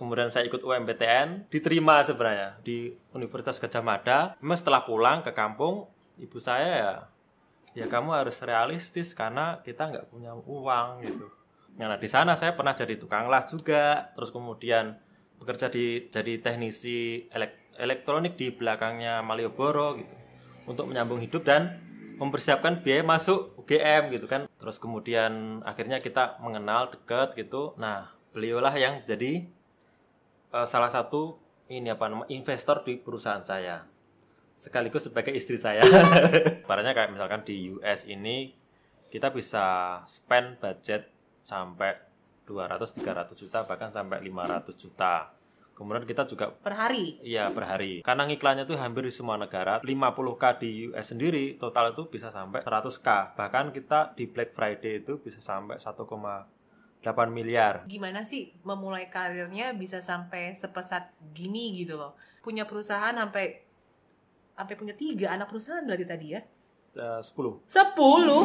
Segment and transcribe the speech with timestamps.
[0.00, 4.18] kemudian saya ikut UMPTN, diterima sebenarnya di Universitas Gajah Mada.
[4.40, 5.84] Memang setelah pulang ke kampung,
[6.16, 6.92] ibu saya ya,
[7.84, 11.28] ya kamu harus realistis karena kita nggak punya uang gitu.
[11.76, 14.96] Nah di sana saya pernah jadi tukang las juga, terus kemudian
[15.36, 20.14] bekerja di jadi teknisi elek- elektronik di belakangnya Malioboro gitu
[20.64, 21.80] untuk menyambung hidup dan
[22.20, 24.44] mempersiapkan biaya masuk UGM gitu kan.
[24.60, 27.72] Terus kemudian akhirnya kita mengenal deket gitu.
[27.80, 29.48] Nah beliaulah yang jadi
[30.54, 31.38] eh, salah satu
[31.70, 33.86] ini apa nama investor di perusahaan saya
[34.60, 35.80] sekaligus sebagai istri saya.
[36.68, 38.52] Ibaratnya kayak misalkan di US ini
[39.08, 41.08] kita bisa spend budget
[41.40, 41.96] sampai
[42.44, 45.32] 200 300 juta bahkan sampai 500 juta.
[45.72, 47.16] Kemudian kita juga Per hari.
[47.24, 48.04] Iya per hari.
[48.04, 49.80] Karena ngiklannya tuh hampir di semua negara.
[49.80, 53.32] 50k di US sendiri total itu bisa sampai 100k.
[53.32, 55.80] Bahkan kita di Black Friday itu bisa sampai
[57.00, 57.88] 1,8 miliar.
[57.88, 62.12] Gimana sih memulai karirnya bisa sampai sepesat gini gitu loh.
[62.44, 63.64] Punya perusahaan sampai
[64.52, 66.40] sampai punya tiga anak perusahaan berarti tadi ya.
[66.92, 67.64] Eh, 10.
[67.64, 68.44] Sepuluh.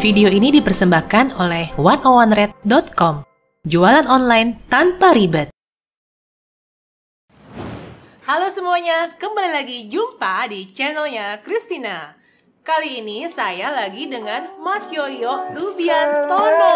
[0.00, 3.29] Video ini dipersembahkan oleh 101red.com.
[3.60, 5.52] Jualan online tanpa ribet.
[8.24, 12.16] Halo semuanya, kembali lagi jumpa di channelnya Christina.
[12.64, 16.72] Kali ini saya lagi dengan Mas Yoyo Rubiantono.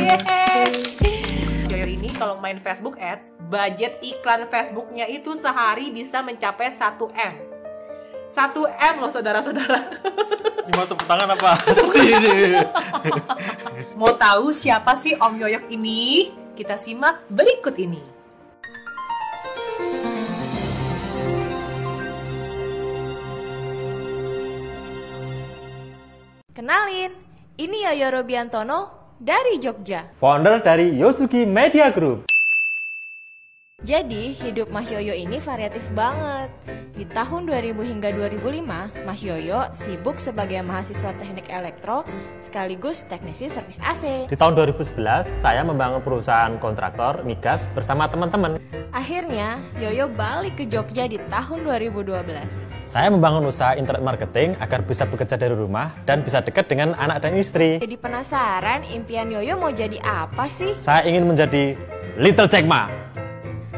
[0.00, 0.53] Yeay.
[2.14, 7.34] Kalau main Facebook Ads, budget iklan Facebooknya itu sehari bisa mencapai 1M.
[8.30, 9.78] 1M loh saudara-saudara.
[10.64, 11.58] Ini mau tepuk tangan apa?
[14.00, 16.30] Mau tahu siapa sih Om Yoyok ini?
[16.54, 17.98] Kita simak berikut ini.
[26.54, 27.10] Kenalin,
[27.58, 30.10] ini Yoyo Robiantono dari Jogja.
[30.18, 32.33] founder dari Yosugi Media Group.
[33.84, 36.48] Jadi, hidup Mas Yoyo ini variatif banget.
[36.96, 38.64] Di tahun 2000 hingga 2005,
[39.04, 42.00] Mas Yoyo sibuk sebagai mahasiswa teknik elektro
[42.40, 44.24] sekaligus teknisi servis AC.
[44.32, 48.56] Di tahun 2011, saya membangun perusahaan kontraktor migas bersama teman-teman.
[48.88, 52.24] Akhirnya, Yoyo balik ke Jogja di tahun 2012.
[52.88, 57.20] Saya membangun usaha internet marketing agar bisa bekerja dari rumah dan bisa dekat dengan anak
[57.20, 57.84] dan istri.
[57.84, 60.72] Jadi penasaran impian Yoyo mau jadi apa sih?
[60.80, 61.76] Saya ingin menjadi
[62.16, 62.88] Little Jack Ma.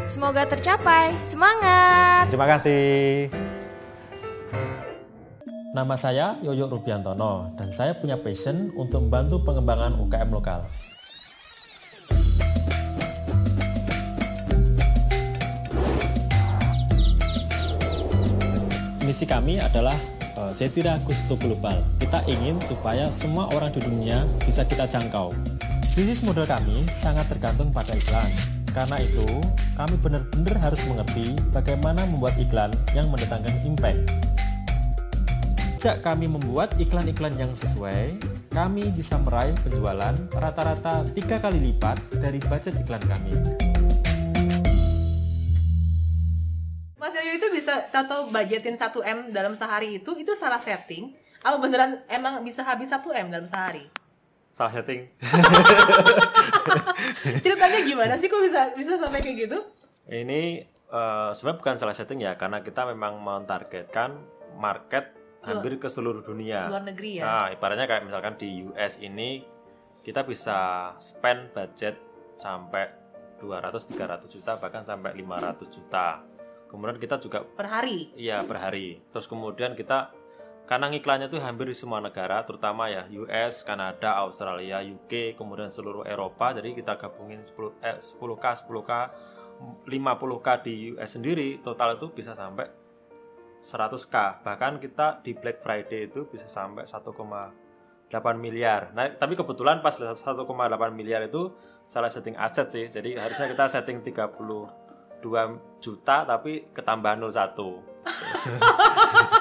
[0.06, 1.18] Semoga tercapai.
[1.26, 2.30] Semangat!
[2.30, 3.26] Terima kasih.
[5.74, 10.64] Nama saya Yoyo Rubiantono dan saya punya passion untuk membantu pengembangan UKM lokal.
[19.04, 19.94] Misi kami adalah
[20.56, 21.84] Zetira Gusto Global.
[22.00, 25.34] Kita ingin supaya semua orang di dunia bisa kita jangkau.
[25.92, 28.55] Bisnis model kami sangat tergantung pada iklan.
[28.76, 29.25] Karena itu,
[29.72, 34.04] kami benar-benar harus mengerti bagaimana membuat iklan yang mendatangkan impact.
[35.81, 38.20] Sejak kami membuat iklan-iklan yang sesuai,
[38.53, 43.32] kami bisa meraih penjualan rata-rata tiga kali lipat dari budget iklan kami.
[47.00, 51.16] Mas Yoyo itu bisa tahu budgetin 1M dalam sehari itu, itu salah setting.
[51.41, 53.88] Apa beneran emang bisa habis 1M dalam sehari?
[54.56, 55.04] Salah setting.
[57.44, 59.58] Ceritanya gimana sih kok bisa bisa sampai kayak gitu?
[60.08, 64.16] Ini eh, sebenarnya bukan salah setting ya karena kita memang mentargetkan
[64.56, 65.12] market
[65.44, 66.72] hampir ke seluruh dunia.
[66.72, 67.24] Luar negeri ya.
[67.28, 69.44] Nah, ibaratnya kayak misalkan di US ini
[70.00, 72.00] kita bisa spend budget
[72.40, 72.88] sampai
[73.36, 76.24] 200 300 juta bahkan sampai 500 juta.
[76.66, 78.08] Kemudian kita juga Per hari.
[78.16, 79.04] iya per hari.
[79.12, 80.16] Terus kemudian kita
[80.66, 86.03] karena iklannya tuh hampir di semua negara, terutama ya US, Kanada, Australia, UK, kemudian seluruh
[86.03, 86.51] Eropa.
[86.59, 88.92] Jadi kita gabungin 10 eh, 10k, 10k,
[89.86, 92.66] 50k di US sendiri, total itu bisa sampai
[93.63, 94.42] 100k.
[94.42, 97.15] Bahkan kita di Black Friday itu bisa sampai 1,8
[98.34, 98.91] miliar.
[98.91, 100.19] Nah, tapi kebetulan pas 1,8
[100.91, 101.54] miliar itu
[101.86, 102.91] salah setting aset sih.
[102.91, 104.34] Jadi harusnya kita setting 32
[105.78, 107.54] juta tapi ketambahan 01.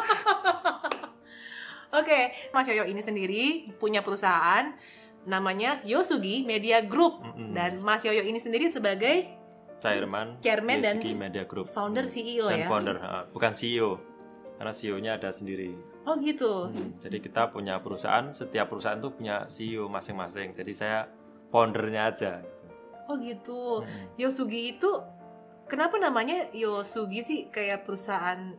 [1.96, 3.44] Oke, Mas Yoyo ini sendiri
[3.80, 4.76] punya perusahaan
[5.26, 7.56] namanya Yosugi Media Group Mm-mm.
[7.56, 9.32] dan Mas Yoyo ini sendiri sebagai
[9.80, 11.72] Chairman, Chairman dan Media Group.
[11.72, 12.14] founder Hmm.
[12.14, 12.68] CEO dan ya.
[12.68, 12.96] founder,
[13.32, 13.92] bukan CEO.
[14.56, 15.76] karena CEO-nya ada sendiri.
[16.08, 16.72] Oh gitu.
[16.72, 20.56] Hmm, jadi kita punya perusahaan, setiap perusahaan tuh punya CEO masing-masing.
[20.56, 21.12] Jadi saya
[21.52, 22.34] foundernya aja.
[23.12, 23.84] Oh gitu.
[23.84, 24.16] Hmm.
[24.16, 24.88] Yosugi itu
[25.68, 28.56] kenapa namanya Yosugi sih kayak perusahaan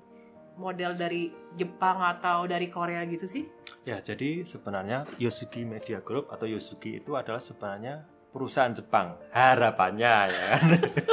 [0.57, 3.45] model dari Jepang atau dari Korea gitu sih?
[3.87, 8.05] Ya, jadi sebenarnya Yosugi Media Group atau Yosugi itu adalah sebenarnya
[8.35, 9.17] perusahaan Jepang.
[9.33, 10.63] Harapannya ya kan.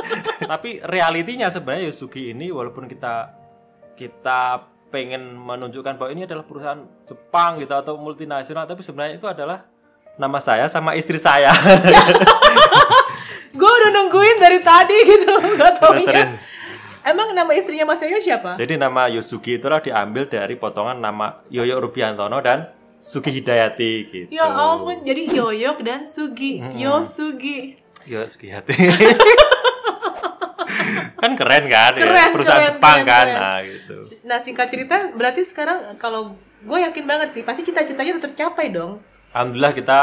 [0.57, 3.31] Tapi realitinya sebenarnya Yosugi ini walaupun kita
[3.95, 9.65] kita pengen menunjukkan bahwa ini adalah perusahaan Jepang gitu atau multinasional, tapi sebenarnya itu adalah
[10.21, 11.49] nama saya sama istri saya.
[13.57, 16.25] Gue udah nungguin dari tadi gitu, nggak tahu Udah ya.
[17.03, 18.55] Emang nama istrinya Mas Yoyo siapa?
[18.55, 22.71] Jadi nama Yosugi itulah diambil dari potongan nama Yoyo Rubiantono dan
[23.03, 24.29] Sugi Hidayati gitu.
[24.31, 26.79] Ya ampun, jadi Yoyok dan Sugi, Mm-mm.
[26.79, 27.75] Yosugi.
[28.07, 28.71] Yo Sugi Hati.
[31.19, 32.03] kan keren kan ya?
[32.07, 33.39] Keren, perusahaan keren, Jepang keren, kan keren.
[33.43, 33.97] nah gitu.
[34.23, 39.03] Nah singkat cerita, berarti sekarang kalau gue yakin banget sih, pasti cita-citanya udah tercapai dong.
[39.35, 39.99] Alhamdulillah kita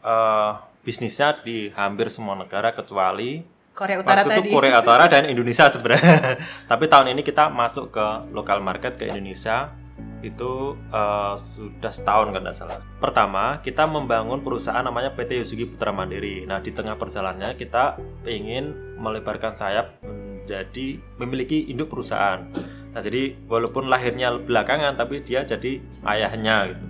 [0.00, 3.44] eh, bisnisnya di hampir semua negara kecuali
[3.78, 4.50] Korea Utara waktu tadi.
[4.50, 6.42] itu Korea Utara dan Indonesia sebenarnya.
[6.70, 9.70] Tapi tahun ini kita masuk ke lokal market ke Indonesia
[10.18, 12.82] itu eh, sudah setahun kan nggak salah.
[12.98, 16.42] Pertama kita membangun perusahaan namanya PT Yosugi Putra Mandiri.
[16.42, 22.50] Nah di tengah perjalanannya kita ingin melebarkan sayap menjadi memiliki induk perusahaan.
[22.90, 26.86] Nah jadi walaupun lahirnya belakangan tapi dia jadi ayahnya gitu.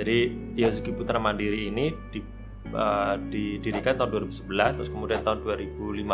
[0.00, 0.18] Jadi
[0.56, 2.39] Yosugi Putra Mandiri ini di
[2.72, 6.06] uh, didirikan tahun 2011 terus kemudian tahun 2015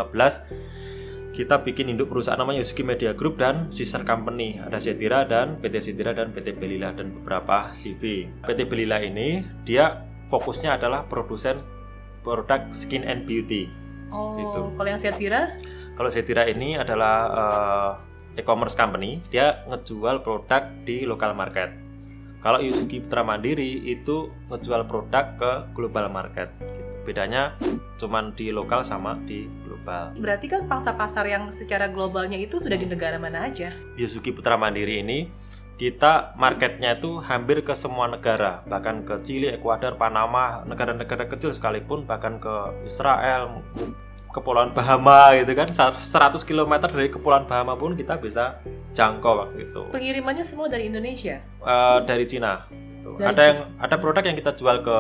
[1.37, 5.93] kita bikin induk perusahaan namanya Yosugi Media Group dan sister company ada Setira dan PT
[5.93, 8.25] Setira dan PT Belila dan beberapa CV.
[8.41, 10.01] PT Belila ini dia
[10.33, 11.61] fokusnya adalah produsen
[12.25, 13.69] produk skin and beauty.
[14.09, 14.61] Oh, Gitu.
[14.81, 15.53] kalau yang saya kira,
[15.97, 17.91] Kalau Setira ini adalah uh,
[18.37, 21.86] e-commerce company, dia ngejual produk di lokal market.
[22.47, 26.47] Kalau Yusuki Putra Mandiri itu ngejual produk ke global market.
[26.63, 27.03] Gitu.
[27.03, 27.59] Bedanya
[27.99, 30.15] cuman di lokal sama di global.
[30.15, 33.75] berarti kan pangsa pasar yang secara globalnya itu sudah di negara mana aja?
[33.99, 35.27] Yusuki Putra Mandiri ini
[35.75, 42.07] kita marketnya itu hampir ke semua negara, bahkan ke Chili, Ekuador, Panama, negara-negara kecil sekalipun,
[42.07, 42.55] bahkan ke
[42.87, 43.61] Israel,
[44.37, 45.97] Kepulauan Bahama gitu kan, 100
[46.45, 48.61] km dari Kepulauan Bahama pun kita bisa
[48.93, 49.81] jangkau waktu itu.
[49.89, 51.41] Pengirimannya semua dari Indonesia.
[51.41, 52.69] Eh, dari Cina.
[53.17, 54.99] Dari ada yang ada produk yang kita jual ke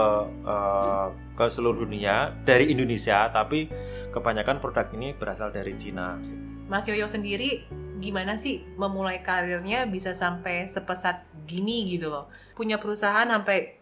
[0.49, 1.07] eh,
[1.37, 3.69] ke seluruh dunia dari Indonesia, tapi
[4.17, 6.17] kebanyakan produk ini berasal dari Cina.
[6.73, 7.69] Mas Yoyo sendiri
[8.01, 12.33] gimana sih memulai karirnya bisa sampai sepesat gini gitu loh?
[12.57, 13.77] Punya perusahaan sampai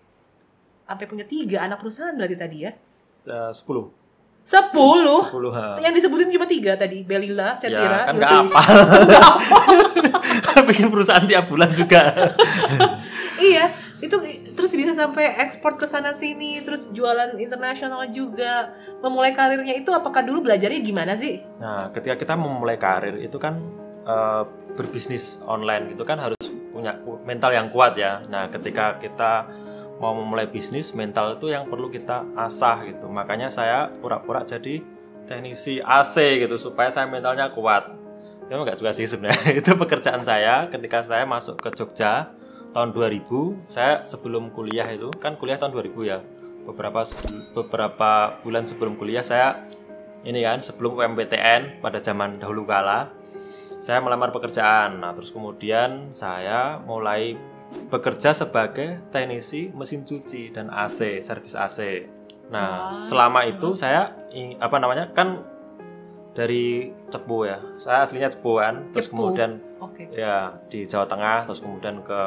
[0.83, 2.73] sampai punya tiga anak perusahaan berarti tadi ya?
[3.25, 4.04] 10
[4.45, 5.25] Sepuluh.
[5.33, 5.81] 10 ha.
[5.81, 8.53] Yang disebutin cuma tiga tadi, Belila, Setira, ya, kan Yosugi.
[8.53, 8.61] apa.
[10.69, 12.13] Bikin perusahaan tiap bulan juga.
[13.41, 13.73] iya,
[14.05, 14.17] itu
[14.53, 18.77] terus bisa sampai ekspor ke sana sini, terus jualan internasional juga.
[19.01, 21.41] Memulai karirnya itu apakah dulu belajarnya gimana sih?
[21.57, 23.57] Nah, ketika kita memulai karir itu kan
[24.05, 24.43] eh,
[24.77, 26.37] berbisnis online itu kan harus
[26.69, 28.21] punya mental yang kuat ya.
[28.29, 29.49] Nah, ketika kita
[30.03, 33.07] mau memulai bisnis, mental itu yang perlu kita asah gitu.
[33.07, 34.83] Makanya saya pura-pura jadi
[35.25, 37.95] teknisi AC gitu supaya saya mentalnya kuat.
[38.53, 39.57] Ya enggak juga sih sebenarnya.
[39.61, 42.35] itu pekerjaan saya ketika saya masuk ke Jogja
[42.77, 43.71] tahun 2000.
[43.71, 46.19] Saya sebelum kuliah itu kan kuliah tahun 2000 ya.
[46.65, 47.05] Beberapa
[47.53, 49.61] beberapa bulan sebelum kuliah saya
[50.25, 53.13] ini kan sebelum UMPTN pada zaman dahulu kala
[53.85, 55.05] saya melamar pekerjaan.
[55.05, 57.37] Nah, terus kemudian saya mulai
[57.91, 62.09] bekerja sebagai teknisi mesin cuci dan AC, servis AC.
[62.51, 62.93] Nah, Wah.
[62.93, 64.15] selama itu saya
[64.61, 65.11] apa namanya?
[65.15, 65.43] kan
[66.35, 67.63] dari Cepu ya.
[67.79, 68.91] Saya aslinya Cepu kan.
[68.91, 69.31] Terus Cepu.
[69.31, 70.11] kemudian Oke.
[70.11, 72.21] ya di Jawa Tengah terus kemudian ke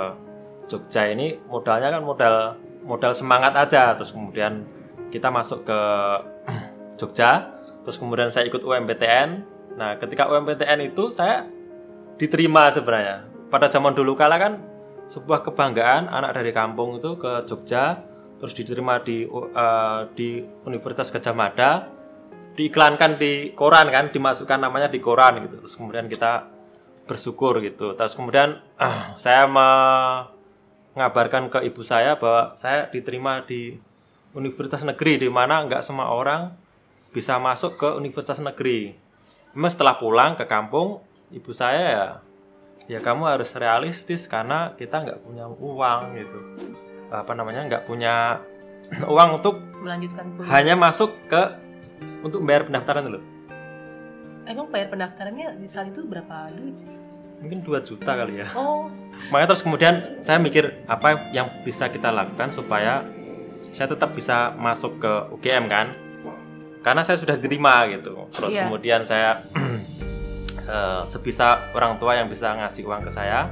[0.67, 2.35] Jogja ini modalnya kan modal
[2.83, 4.67] modal semangat aja terus kemudian
[5.09, 5.79] kita masuk ke
[6.99, 9.29] Jogja terus kemudian saya ikut UMPTN
[9.79, 11.47] nah ketika UMPTN itu saya
[12.19, 14.53] diterima sebenarnya pada zaman dulu kala kan
[15.07, 18.03] sebuah kebanggaan anak dari kampung itu ke Jogja
[18.37, 21.89] terus diterima di eh, di Universitas Gajah Mada
[22.53, 25.57] diiklankan di koran kan dimasukkan namanya di koran gitu.
[25.61, 26.45] Terus kemudian kita
[27.09, 27.93] bersyukur gitu.
[27.97, 33.77] Terus kemudian ah, saya mengabarkan ke ibu saya bahwa saya diterima di
[34.37, 36.53] universitas negeri di mana nggak semua orang
[37.09, 38.93] bisa masuk ke universitas negeri.
[39.57, 41.01] Memang setelah pulang ke kampung
[41.33, 42.21] ibu saya ya
[42.87, 46.39] ya kamu harus realistis karena kita nggak punya uang gitu.
[47.07, 47.67] Apa namanya?
[47.67, 48.39] Nggak punya
[49.13, 50.49] uang untuk Melanjutkan kuliah.
[50.49, 51.41] hanya masuk ke
[52.23, 53.19] untuk bayar pendaftaran dulu.
[54.47, 56.91] Emang bayar pendaftarannya di saat itu berapa duit sih?
[57.37, 58.49] mungkin 2 juta kali ya.
[58.57, 58.89] Oh,
[59.29, 63.05] makanya terus kemudian saya mikir apa yang bisa kita lakukan supaya
[63.69, 65.93] saya tetap bisa masuk ke UGM kan?
[66.81, 68.25] Karena saya sudah diterima gitu.
[68.33, 68.65] Terus Iya.
[68.65, 69.45] kemudian saya
[70.67, 73.49] eh, sebisa orang tua yang bisa ngasih uang ke saya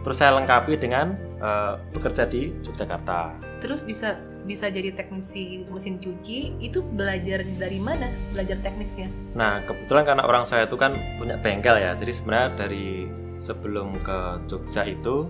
[0.00, 6.56] terus saya lengkapi dengan eh, bekerja di Yogyakarta terus bisa bisa jadi teknisi mesin cuci
[6.60, 8.08] itu belajar dari mana?
[8.32, 9.12] Belajar tekniknya?
[9.36, 11.92] Nah, kebetulan karena orang saya itu kan punya bengkel ya.
[11.92, 13.04] Jadi sebenarnya dari
[13.40, 15.28] sebelum ke Jogja itu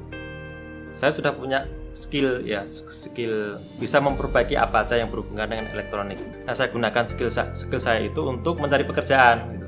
[0.94, 6.18] saya sudah punya skill ya, skill bisa memperbaiki apa aja yang berhubungan dengan elektronik.
[6.46, 9.66] Nah, saya gunakan skill skill saya itu untuk mencari pekerjaan gitu.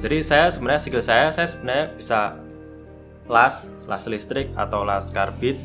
[0.00, 2.20] Jadi saya sebenarnya skill saya saya sebenarnya bisa
[3.28, 5.60] las, las listrik atau las karbit,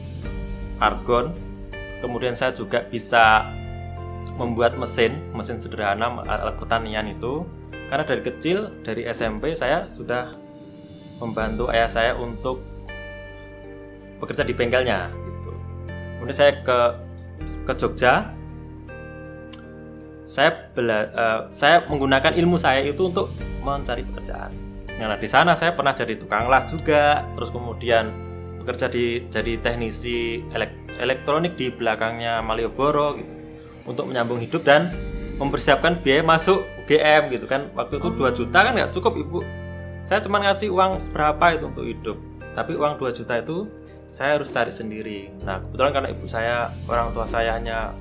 [0.83, 1.31] argon.
[2.03, 3.47] Kemudian saya juga bisa
[4.35, 7.47] membuat mesin, mesin sederhana alat pertanian itu
[7.87, 10.35] karena dari kecil dari SMP saya sudah
[11.23, 12.59] membantu ayah saya untuk
[14.19, 15.51] bekerja di bengkelnya gitu.
[16.19, 16.79] Kemudian saya ke
[17.65, 18.35] ke Jogja
[20.25, 23.29] saya bela, eh, saya menggunakan ilmu saya itu untuk
[23.61, 24.51] mencari pekerjaan.
[24.95, 28.09] Nah, di sana saya pernah jadi tukang las juga, terus kemudian
[28.63, 33.33] bekerja di jadi teknisi elek- elektronik di belakangnya Malioboro gitu
[33.85, 34.89] untuk menyambung hidup dan
[35.37, 37.69] mempersiapkan biaya masuk UGM gitu kan.
[37.77, 39.39] Waktu itu 2 juta kan nggak cukup Ibu.
[40.05, 42.17] Saya cuma ngasih uang berapa itu untuk hidup.
[42.55, 43.67] Tapi uang 2 juta itu
[44.09, 45.33] saya harus cari sendiri.
[45.43, 47.91] Nah, kebetulan karena ibu saya, orang tua saya hanya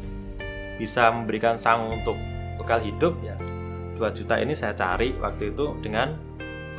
[0.76, 2.18] bisa memberikan sang untuk
[2.58, 3.36] bekal hidup ya.
[3.94, 6.18] 2 juta ini saya cari waktu itu dengan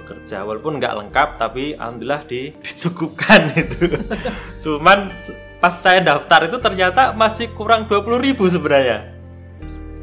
[0.04, 0.44] bekerja.
[0.44, 3.96] Walaupun nggak lengkap tapi alhamdulillah di, dicukupkan itu.
[4.64, 5.16] Cuman
[5.64, 9.16] pas saya daftar itu ternyata masih kurang 20.000 ribu sebenarnya.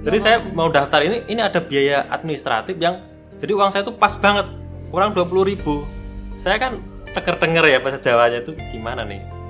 [0.02, 3.06] Jadi saya mau daftar ini ini ada biaya administratif yang
[3.38, 4.50] jadi uang saya itu pas banget.
[4.90, 5.86] Kurang 20.000 ribu.
[6.34, 6.82] Saya kan
[7.12, 9.41] teker-tenger ya bahasa Jawanya itu gimana nih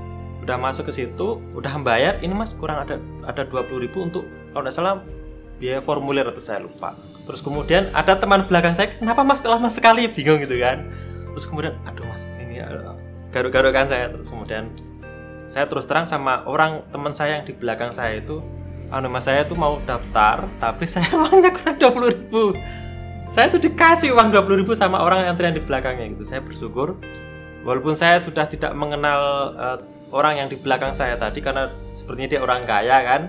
[0.42, 4.66] udah masuk ke situ udah membayar ini mas kurang ada ada 20.000 ribu untuk kalau
[4.66, 4.98] nggak salah
[5.62, 6.98] biaya formulir atau saya lupa.
[7.22, 10.10] Terus kemudian ada teman belakang saya kenapa mas lama sekali?
[10.10, 10.90] Bingung gitu kan.
[11.14, 12.98] Terus kemudian aduh mas ini uh,
[13.30, 14.10] garuk-garukan saya.
[14.10, 14.74] Terus kemudian
[15.46, 18.42] saya terus terang sama orang teman saya yang di belakang saya itu
[18.90, 22.44] anu mas saya tuh mau daftar tapi saya uangnya kurang 20.000 ribu.
[23.30, 26.26] Saya tuh dikasih uang 20.000 ribu sama orang antrian di belakangnya gitu.
[26.26, 26.98] Saya bersyukur
[27.62, 29.78] walaupun saya sudah tidak mengenal eh,
[30.12, 33.22] orang yang di belakang saya tadi karena sepertinya dia orang kaya kan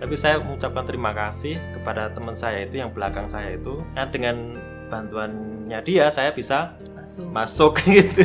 [0.00, 4.58] tapi saya mengucapkan terima kasih kepada teman saya itu yang belakang saya itu Nah, dengan
[4.90, 7.26] bantuannya dia saya bisa Masuk.
[7.30, 8.24] masuk gitu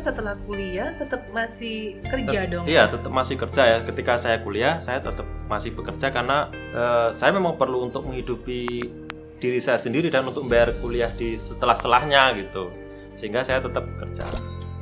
[0.00, 2.64] setelah kuliah tetap masih kerja dong?
[2.64, 3.78] Iya, tetap masih kerja ya.
[3.84, 8.88] Ketika saya kuliah, saya tetap masih bekerja karena eh, saya memang perlu untuk menghidupi
[9.36, 12.72] diri saya sendiri dan untuk membayar kuliah di setelah-setelahnya gitu.
[13.12, 14.24] Sehingga saya tetap bekerja.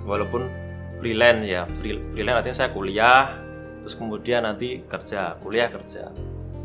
[0.07, 0.68] Walaupun
[0.99, 3.31] freelance ya, Free- freelance artinya saya kuliah,
[3.79, 6.11] terus kemudian nanti kerja, kuliah kerja.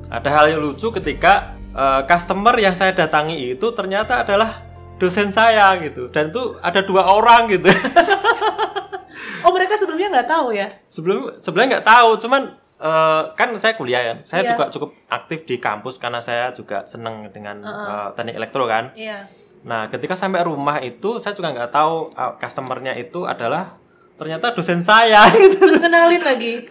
[0.08, 4.62] Ada hal yang lucu ketika eh, customer yang saya datangi itu ternyata adalah
[4.94, 7.66] dosen saya gitu dan itu ada dua orang gitu
[9.44, 10.68] Oh mereka sebelumnya nggak tahu ya?
[10.88, 12.42] sebelum sebenarnya nggak tahu cuman
[12.78, 14.50] eh, kan saya kuliah kan saya Iya.
[14.50, 17.90] juga cukup aktif di kampus karena saya juga seneng dengan Uh-uh.
[17.90, 19.28] eh, teknik elektro kan Iya.
[19.63, 23.75] nah ketika sampai rumah itu saya juga nggak tahu eh, customernya itu adalah
[24.17, 25.29] ternyata dosen saya.
[25.34, 26.63] Gitu kenalin lagi.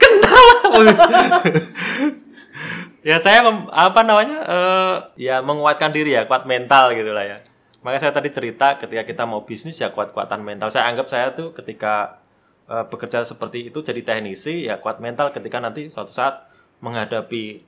[3.09, 4.97] ya saya mem- apa namanya eh,
[5.27, 7.39] ya menguatkan diri ya kuat mental gitu lah ya.
[7.83, 10.71] Makanya saya tadi cerita ketika kita mau bisnis ya kuat-kuatan mental.
[10.71, 12.23] Saya anggap saya tuh ketika
[12.71, 16.47] eh, bekerja seperti itu jadi teknisi ya kuat mental ketika nanti suatu saat
[16.79, 17.67] menghadapi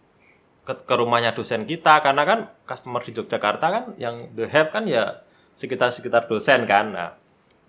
[0.65, 1.99] ke, ke rumahnya dosen kita.
[1.99, 5.27] Karena kan customer di Yogyakarta kan yang the have kan ya
[5.59, 6.95] sekitar-sekitar dosen kan.
[6.95, 7.11] Nah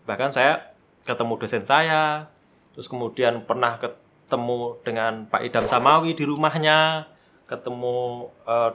[0.06, 0.75] bahkan saya
[1.06, 2.28] ketemu dosen saya
[2.74, 7.08] terus kemudian pernah ketemu dengan Pak Idam Samawi di rumahnya
[7.46, 8.72] ketemu eh,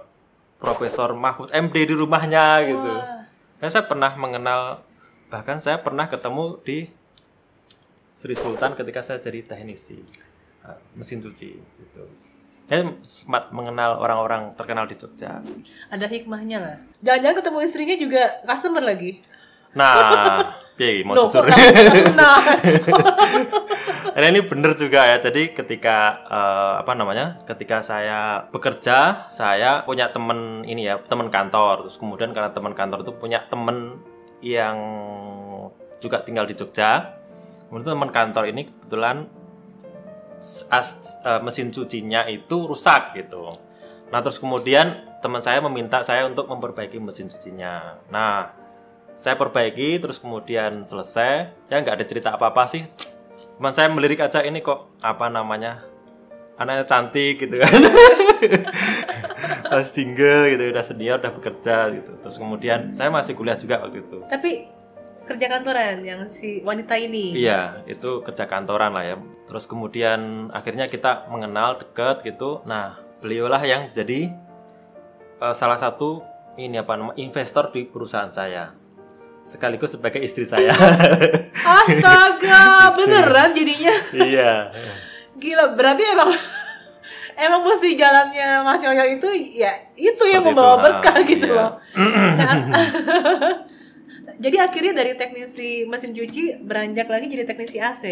[0.62, 3.20] Profesor Mahfud MD di rumahnya gitu Wah.
[3.60, 4.80] Nah, saya pernah mengenal
[5.28, 6.88] bahkan saya pernah ketemu di
[8.16, 10.00] Sri Sultan ketika saya jadi teknisi
[10.64, 12.02] eh, mesin cuci gitu.
[12.70, 15.42] Saya sempat mengenal orang-orang terkenal di Jogja.
[15.90, 16.76] Ada hikmahnya lah.
[17.02, 19.18] Jangan-jangan ketemu istrinya juga customer lagi.
[19.74, 21.44] Nah, piye mau jujur.
[24.16, 25.20] Karena ini bener juga ya.
[25.20, 27.36] Jadi ketika eh, apa namanya?
[27.44, 31.84] Ketika saya bekerja, saya punya temen ini ya, teman kantor.
[31.84, 34.00] Terus kemudian karena teman kantor itu punya temen
[34.40, 34.80] yang
[36.00, 37.20] juga tinggal di Jogja.
[37.68, 39.28] Kemudian teman kantor ini kebetulan
[40.72, 43.52] as- eh, mesin cucinya itu rusak gitu.
[44.08, 48.00] Nah terus kemudian teman saya meminta saya untuk memperbaiki mesin cucinya.
[48.08, 48.59] Nah
[49.20, 52.88] saya perbaiki terus kemudian selesai ya nggak ada cerita apa apa sih
[53.60, 55.84] cuman saya melirik aja ini kok apa namanya
[56.56, 57.72] anaknya cantik gitu kan
[59.84, 64.24] single gitu udah senior udah bekerja gitu terus kemudian saya masih kuliah juga waktu itu
[64.24, 64.80] Tapi
[65.30, 67.38] kerja kantoran yang si wanita ini.
[67.38, 69.16] Iya, itu kerja kantoran lah ya.
[69.46, 72.66] Terus kemudian akhirnya kita mengenal deket gitu.
[72.66, 74.34] Nah, beliaulah yang jadi
[75.38, 76.26] eh, salah satu
[76.58, 78.74] ini apa nama investor di perusahaan saya.
[79.40, 80.70] Sekaligus sebagai istri saya.
[81.80, 82.64] Astaga,
[82.96, 83.94] beneran jadinya.
[84.14, 84.52] iya.
[85.40, 86.30] Gila, berarti emang
[87.44, 91.56] emang mesti jalannya Mas Yoyo itu ya itu yang membawa itu, berkah ah, gitu iya.
[91.56, 91.70] loh.
[92.36, 92.54] Nah,
[94.40, 98.04] jadi akhirnya dari teknisi mesin cuci beranjak lagi jadi teknisi AC.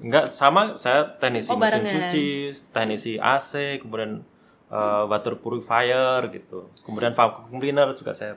[0.00, 2.08] Enggak sama saya teknisi Oh, mesin barengan.
[2.08, 2.28] cuci,
[2.72, 4.24] teknisi AC, kemudian
[4.72, 6.72] eh, water purifier gitu.
[6.84, 8.36] Kemudian vacuum cleaner juga saya.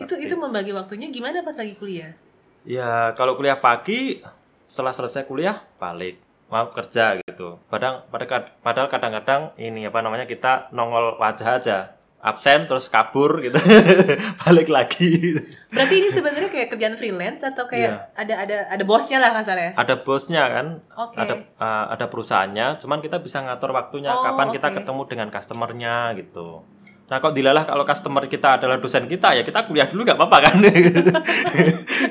[0.00, 2.12] Itu itu membagi waktunya gimana pas lagi kuliah?
[2.62, 4.20] Ya, kalau kuliah pagi
[4.64, 6.16] setelah selesai kuliah balik
[6.46, 7.62] mau kerja gitu.
[7.66, 11.78] Padahal pada- padahal kadang-kadang ini apa namanya kita nongol wajah aja
[12.20, 13.56] absen terus kabur gitu
[14.44, 15.40] balik lagi
[15.72, 19.72] Berarti ini sebenarnya kayak kerjaan freelance atau kayak ada ada ada bosnya lah kasarnya.
[19.72, 20.66] ada bosnya kan
[20.98, 21.16] Oke.
[21.16, 24.76] ada uh, ada perusahaannya cuman kita bisa ngatur waktunya Oh, kapan kita oke.
[24.76, 26.60] ketemu dengan customernya gitu
[27.10, 30.38] nah kok dilalah kalau customer kita adalah dosen kita ya kita kuliah dulu nggak apa-apa
[30.40, 30.54] kan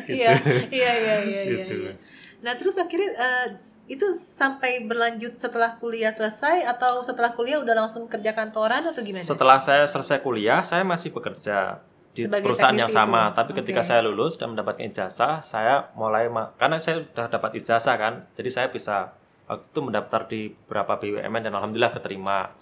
[0.09, 0.33] Iya,
[0.67, 1.41] iya, iya, iya, iya.
[1.45, 1.75] Gitu.
[1.79, 1.91] iya.
[2.39, 3.47] Nah terus akhirnya eh,
[3.87, 9.23] itu sampai berlanjut setelah kuliah selesai atau setelah kuliah udah langsung kerja kantoran atau gimana?
[9.23, 13.35] setelah saya selesai kuliah saya masih bekerja di Sebagai perusahaan yang sama itu.
[13.37, 13.89] tapi ketika Oke.
[13.91, 18.49] saya lulus dan mendapatkan ijazah saya mulai ma- karena saya sudah dapat ijazah kan jadi
[18.49, 19.13] saya bisa
[19.45, 22.55] waktu itu mendaftar di beberapa BUMN dan alhamdulillah keterima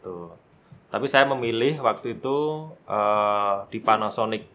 [0.00, 0.30] tuh
[0.88, 4.48] tapi saya memilih waktu itu eh, di Panasonic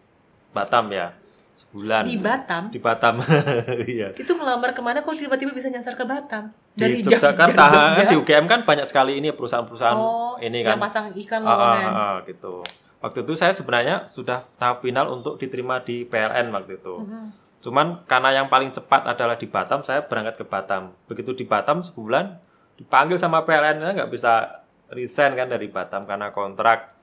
[0.54, 1.14] Batam ya
[1.54, 3.22] sebulan Di Batam di Batam
[3.94, 6.50] iya itu ngelamar ke mana kok tiba-tiba bisa nyasar ke Batam?
[6.74, 8.10] di Yogyakarta dari kan Jogja?
[8.10, 11.62] di UGM kan banyak sekali ini perusahaan-perusahaan Oh, ini yang kan pasang iklan Ah, ah,
[11.62, 12.66] ah, ah, gitu.
[12.98, 17.06] Waktu itu saya sebenarnya sudah tahap final untuk diterima di PLN waktu itu.
[17.06, 17.26] Mhm.
[17.62, 20.96] Cuman karena yang paling cepat adalah di Batam, saya berangkat ke Batam.
[21.06, 22.42] Begitu di Batam sebulan
[22.80, 24.63] dipanggil sama PLN, nggak bisa
[24.94, 26.94] resign kan dari Batam karena kontrak.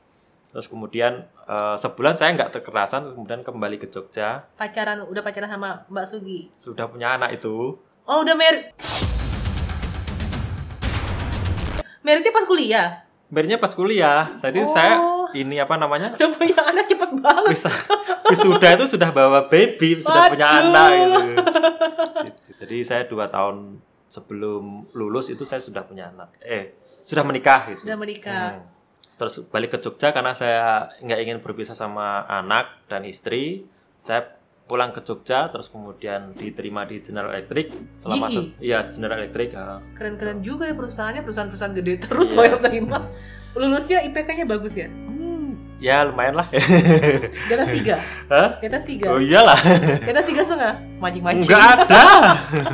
[0.50, 4.46] Terus kemudian eh, sebulan saya nggak terkerasan, kemudian kembali ke Jogja.
[4.54, 6.50] Pacaran udah pacaran sama Mbak Sugi.
[6.50, 7.78] Sudah punya anak itu.
[8.02, 8.74] Oh udah merit.
[12.00, 12.88] Meritnya pas kuliah.
[13.30, 14.66] Akhirnya pas kuliah, jadi Oh.
[14.66, 14.94] saya
[15.38, 16.10] ini apa namanya?
[16.18, 17.54] Udah punya anak cepet banget.
[17.54, 17.70] Wis-
[18.26, 20.60] wisuda itu sudah bawa baby, sudah punya Waduh.
[20.66, 21.20] anak gitu.
[22.26, 22.50] Gitu.
[22.58, 23.78] Jadi saya dua tahun
[24.10, 26.34] sebelum lulus itu saya sudah punya anak.
[26.42, 27.84] Eh, sudah menikah gitu.
[27.84, 28.46] Sudah menikah.
[28.56, 28.68] Hmm.
[29.16, 33.68] Terus balik ke Jogja karena saya nggak ingin berpisah sama anak dan istri.
[33.96, 34.24] Saya
[34.64, 39.82] pulang ke Jogja terus kemudian diterima di General Electric selama se- iya General Electric ah.
[39.92, 42.36] Keren-keren juga ya perusahaannya, perusahaan-perusahaan gede terus Iya.
[42.36, 42.98] loh yang terima.
[43.52, 44.86] Lulusnya IPK-nya bagus ya?
[45.80, 46.46] ya lumayan lah
[47.48, 48.04] Di atas tiga?
[48.28, 48.60] Hah?
[48.60, 49.06] Di atas tiga?
[49.10, 49.56] oh iyalah
[49.98, 50.76] Di atas tiga setengah?
[51.00, 51.48] Mancing-mancing.
[51.50, 52.04] Enggak ada.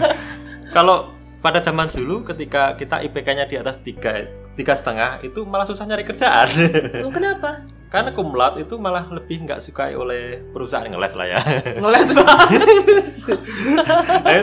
[0.77, 1.16] Kalau
[1.47, 4.27] pada zaman dulu ketika kita IPK-nya di atas tiga
[4.59, 6.51] tiga setengah itu malah susah nyari kerjaan.
[6.99, 7.63] Loh, kenapa?
[7.87, 11.39] Karena kumlat itu malah lebih nggak sukai oleh perusahaan ngeles lah ya.
[11.83, 12.63] Ngeles banget.
[14.27, 14.43] Eh,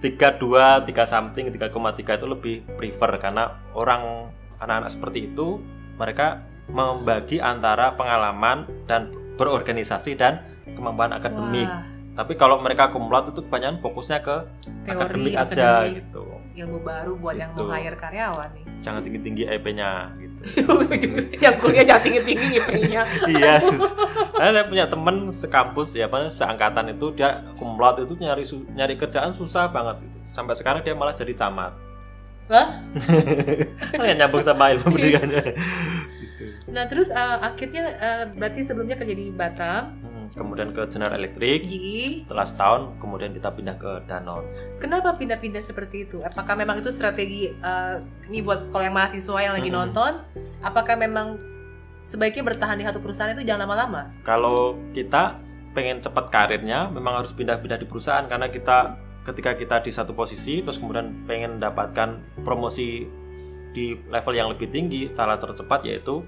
[0.00, 5.60] tiga dua tiga something tiga koma tiga itu lebih prefer karena orang anak-anak seperti itu
[6.00, 10.40] mereka membagi antara pengalaman dan berorganisasi dan
[10.76, 11.68] kemampuan akademik.
[11.68, 14.36] Wah, Tapi kalau mereka kumlat itu kebanyakan fokusnya ke
[14.82, 15.44] teori, akademik aja
[15.84, 15.92] akademik.
[16.00, 16.24] gitu.
[16.56, 17.62] Ilmu baru buat yang Gitu.
[17.62, 18.64] mau hire karyawan nih.
[18.80, 20.40] Jangan tinggi-tinggi IP-nya gitu.
[21.44, 23.02] yang kuliah jangan tinggi-tinggi IP-nya.
[23.36, 23.54] iya,
[24.36, 29.32] Nah, saya punya temen sekampus ya, apa seangkatan itu dia kumlot itu nyari nyari kerjaan
[29.32, 30.16] susah banget gitu.
[30.28, 31.72] Sampai sekarang dia malah jadi camat.
[32.48, 32.80] Lah?
[33.96, 35.40] Nggak nyambung sama ilmu pendidikannya.
[35.40, 35.52] gitu.
[36.70, 39.96] Nah terus uh, akhirnya uh, berarti sebelumnya kerja di Batam,
[40.34, 41.68] Kemudian ke General Electric.
[41.68, 42.24] GE.
[42.26, 44.46] Setelah setahun, kemudian kita pindah ke Danone.
[44.82, 46.18] Kenapa pindah-pindah seperti itu?
[46.24, 49.92] Apakah memang itu strategi uh, ini buat kalau yang mahasiswa yang lagi Mm-mm.
[49.92, 50.12] nonton?
[50.64, 51.38] Apakah memang
[52.02, 54.10] sebaiknya bertahan di satu perusahaan itu jangan lama-lama?
[54.26, 55.38] Kalau kita
[55.76, 60.62] pengen cepat karirnya, memang harus pindah-pindah di perusahaan karena kita ketika kita di satu posisi,
[60.62, 63.04] terus kemudian pengen mendapatkan promosi
[63.74, 66.24] di level yang lebih tinggi, cara tercepat yaitu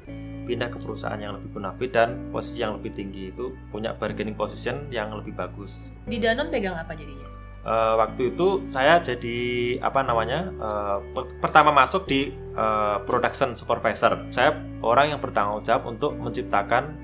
[0.49, 4.89] pindah ke perusahaan yang lebih bonafit dan posisi yang lebih tinggi itu punya bargaining position
[4.89, 5.93] yang lebih bagus.
[6.09, 7.29] Di Danone pegang apa jadinya?
[7.69, 9.37] Eh, waktu itu saya jadi
[9.85, 14.17] apa namanya eh, per- pertama masuk di eh, production supervisor.
[14.33, 16.97] Saya orang yang bertanggung jawab untuk menciptakan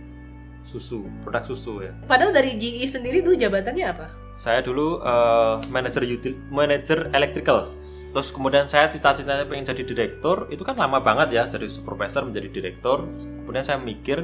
[0.65, 1.93] susu, produk susu ya.
[2.09, 4.07] Padahal dari GE sendiri dulu jabatannya apa?
[4.41, 7.69] Saya dulu eh, manajer util, manajer electrical.
[8.15, 12.47] Terus kemudian saya cita-citanya pengen jadi direktur, itu kan lama banget ya dari supervisor menjadi
[12.47, 13.11] direktur.
[13.43, 14.23] Kemudian saya mikir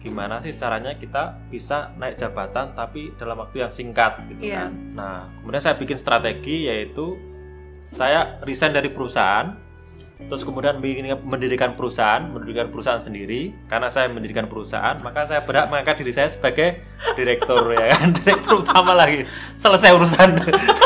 [0.00, 4.68] gimana sih caranya kita bisa naik jabatan tapi dalam waktu yang singkat gitu Iya.
[4.68, 4.72] kan.
[4.96, 7.18] Nah, kemudian saya bikin strategi yaitu
[7.84, 9.52] saya resign dari perusahaan
[10.16, 10.80] terus kemudian
[11.22, 13.52] mendirikan perusahaan, mendirikan perusahaan sendiri.
[13.68, 16.80] Karena saya mendirikan perusahaan, maka saya berhak mengangkat diri saya sebagai
[17.14, 19.28] direktur ya kan, direktur utama lagi.
[19.60, 20.40] Selesai urusan.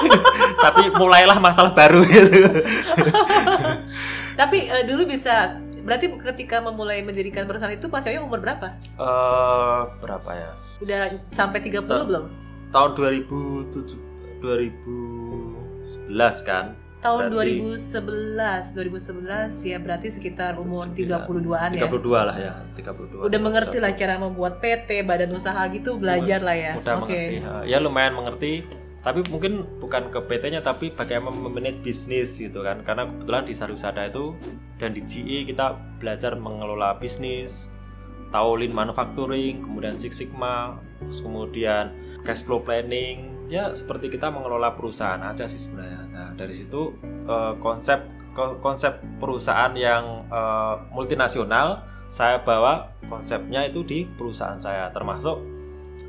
[0.66, 2.58] Tapi mulailah masalah baru gitu.
[4.34, 8.76] Tapi eh, dulu bisa berarti ketika memulai mendirikan perusahaan itu Mas Yoyo umur berapa?
[8.82, 10.50] Eh, berapa ya?
[10.82, 11.00] Udah
[11.32, 12.24] sampai 30 Ta- belum?
[12.70, 16.72] Tahun 2007 2011 kan?
[17.00, 21.24] Tahun berarti- 2011, 2011 ya berarti sekitar umur Sembilan.
[21.24, 21.88] 32-an ya.
[21.88, 23.24] 32 lah ya, 32.
[23.24, 26.72] Udah mengerti lah cara membuat PT, badan usaha gitu belajar lah ya.
[26.76, 27.08] Udah Oke.
[27.08, 27.68] mengerti.
[27.72, 28.68] Ya lumayan mengerti.
[29.00, 32.84] Tapi mungkin bukan ke PT-nya tapi bagaimana memanage bisnis gitu kan.
[32.84, 34.36] Karena kebetulan di Sarusada itu
[34.76, 37.72] dan di GE kita belajar mengelola bisnis,
[38.28, 41.96] tahu lean manufacturing, kemudian Six Sigma, terus kemudian
[42.28, 43.39] cash flow planning.
[43.50, 46.06] Ya seperti kita mengelola perusahaan aja sih sebenarnya.
[46.14, 46.94] Nah, dari situ
[47.26, 47.98] eh, konsep
[48.30, 51.82] ko- konsep perusahaan yang eh, multinasional
[52.14, 54.94] saya bawa konsepnya itu di perusahaan saya.
[54.94, 55.42] Termasuk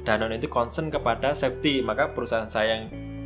[0.05, 1.81] Danone itu concern kepada safety.
[1.81, 2.83] Maka perusahaan saya yang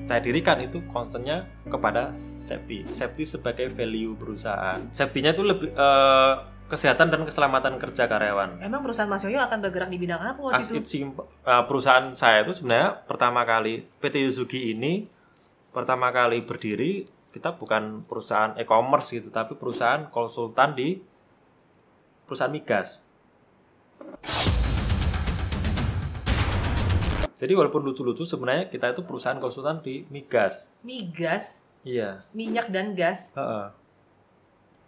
[0.08, 2.88] saya dirikan itu concernnya kepada safety.
[2.88, 4.80] Safety sebagai value perusahaan.
[4.96, 6.34] Safety-nya itu lebih eh,
[6.66, 10.58] kesehatan dan keselamatan kerja karyawan Emang perusahaan Mas Yoyo akan bergerak di bidang apa waktu
[10.58, 10.76] As itu?
[10.76, 15.06] it simple, eh, perusahaan saya itu sebenarnya pertama kali PT Yuzuki ini
[15.70, 20.98] pertama kali berdiri kita bukan perusahaan e-commerce gitu tapi perusahaan konsultan di
[22.24, 23.04] perusahaan migas.
[27.36, 30.72] Jadi walaupun lucu-lucu sebenarnya kita itu perusahaan konsultan di migas.
[30.82, 32.24] Migas, Iya.
[32.32, 33.36] minyak dan gas.
[33.36, 33.76] Heeh.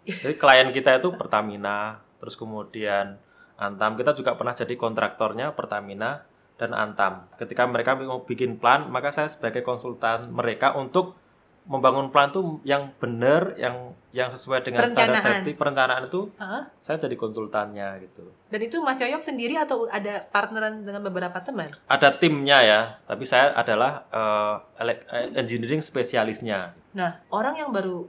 [0.07, 3.19] Jadi klien kita itu Pertamina, terus kemudian
[3.59, 3.99] Antam.
[3.99, 6.23] Kita juga pernah jadi kontraktornya Pertamina
[6.55, 7.27] dan Antam.
[7.35, 11.19] Ketika mereka mau bikin plan, maka saya sebagai konsultan mereka untuk
[11.67, 16.71] membangun plan itu yang benar, yang yang sesuai dengan standar safety, perencanaan itu Hah?
[16.79, 18.23] saya jadi konsultannya gitu.
[18.47, 21.67] Dan itu Mas Yoyo sendiri atau ada partneran dengan beberapa teman?
[21.91, 24.07] Ada timnya ya, tapi saya adalah
[24.79, 24.95] eh,
[25.35, 26.71] engineering spesialisnya.
[26.95, 28.07] Nah, orang yang baru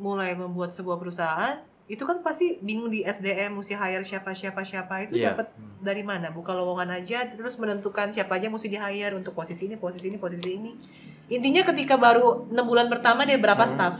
[0.00, 5.02] mulai membuat sebuah perusahaan itu kan pasti bingung di SDM mesti hire siapa siapa siapa
[5.02, 5.34] itu Iya.
[5.34, 9.66] dapat dari mana buka lowongan aja terus menentukan siapa aja mesti di hire untuk posisi
[9.66, 10.72] ini posisi ini posisi ini
[11.28, 13.72] intinya ketika baru enam bulan pertama dia berapa Hmm.
[13.72, 13.94] staff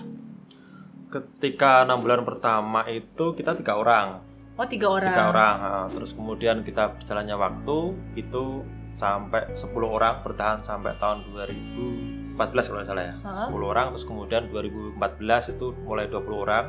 [1.11, 4.23] Ketika enam bulan pertama itu kita tiga orang.
[4.55, 5.57] oh tiga orang tiga orang
[5.91, 7.79] terus kemudian kita berjalannya waktu
[8.15, 8.61] itu
[8.93, 11.25] sampai 10 orang bertahan sampai tahun
[12.49, 13.15] 2014 kalau nggak salah ya.
[13.21, 13.53] Ha.
[13.53, 16.65] 10 orang terus kemudian 2014 itu mulai 20 orang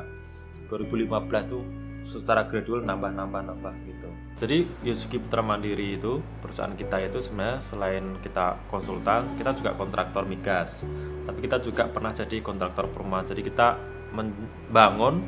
[0.68, 1.58] 2015 itu
[2.02, 4.08] secara gradual nambah nambah nambah gitu.
[4.36, 10.26] Jadi Yusuki Putra Mandiri itu perusahaan kita itu sebenarnya selain kita konsultan kita juga kontraktor
[10.26, 10.82] migas.
[11.22, 13.30] Tapi kita juga pernah jadi kontraktor perumahan.
[13.30, 13.78] Jadi kita
[14.12, 15.22] membangun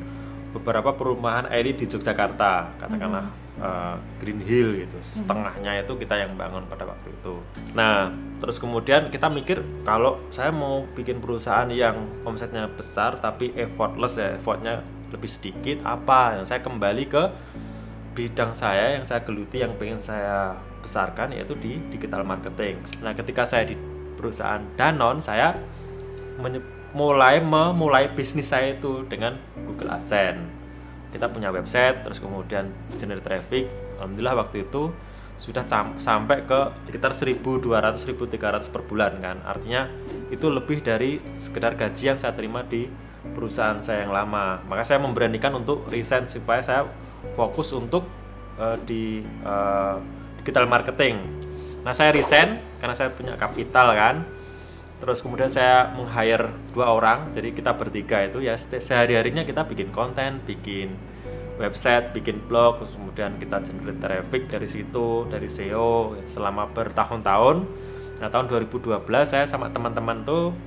[0.51, 4.97] beberapa perumahan elit di Yogyakarta katakanlah eh, Green Hill gitu.
[5.01, 7.39] Setengahnya itu kita yang bangun pada waktu itu.
[7.75, 11.95] Nah terus kemudian kita mikir kalau saya mau bikin perusahaan yang
[12.27, 16.41] omsetnya besar tapi effortless ya effortnya lebih sedikit apa?
[16.41, 17.23] Yang saya kembali ke
[18.15, 22.79] bidang saya yang saya geluti yang pengen saya besarkan yaitu di digital marketing.
[23.03, 23.75] Nah ketika saya di
[24.15, 25.55] perusahaan Danon saya
[26.95, 29.35] mulai memulai bisnis saya itu dengan
[29.67, 30.64] Google AdSense
[31.11, 33.65] kita punya website terus kemudian generate traffic.
[33.99, 34.91] Alhamdulillah waktu itu
[35.35, 39.37] sudah sam- sampai ke sekitar 1200 1300 per bulan kan.
[39.43, 39.87] Artinya
[40.31, 42.87] itu lebih dari sekedar gaji yang saya terima di
[43.35, 44.63] perusahaan saya yang lama.
[44.67, 46.87] Maka saya memberanikan untuk resign supaya saya
[47.35, 48.07] fokus untuk
[48.59, 49.95] eh, di eh,
[50.39, 51.19] digital marketing.
[51.83, 54.15] Nah saya resign karena saya punya kapital kan
[55.05, 60.41] Terus kemudian saya meng-hire dua orang, jadi kita bertiga itu ya sehari-harinya kita bikin konten,
[60.41, 60.97] bikin
[61.61, 67.57] website, bikin blog, terus kemudian kita generate traffic dari situ, dari SEO selama bertahun-tahun.
[68.17, 68.97] Nah tahun 2012
[69.29, 70.57] saya sama teman-teman tuh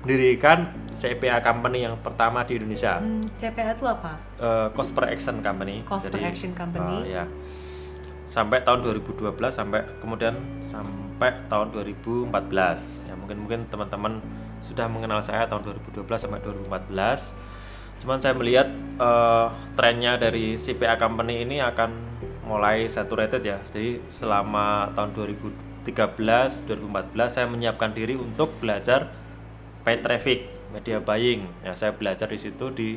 [0.00, 5.44] mendirikan CPA company yang pertama di Indonesia, Hmm, CPA itu apa eh, Cost per Action
[5.44, 5.84] Company.
[5.84, 7.12] Cost per Action Company.
[7.12, 7.24] eh, ya
[8.26, 14.18] sampai tahun 2012 sampai kemudian sampai tahun 2014 ya mungkin mungkin teman-teman
[14.58, 21.46] sudah mengenal saya tahun 2012 sampai 2014 cuman saya melihat eh, trennya dari CPA company
[21.46, 23.58] ini akan mulai saturated ya.
[23.66, 29.10] Jadi selama tahun 2013, 2014 saya menyiapkan diri untuk belajar
[29.82, 31.50] paid traffic, media buying.
[31.66, 32.88] Ya, saya belajar di situ di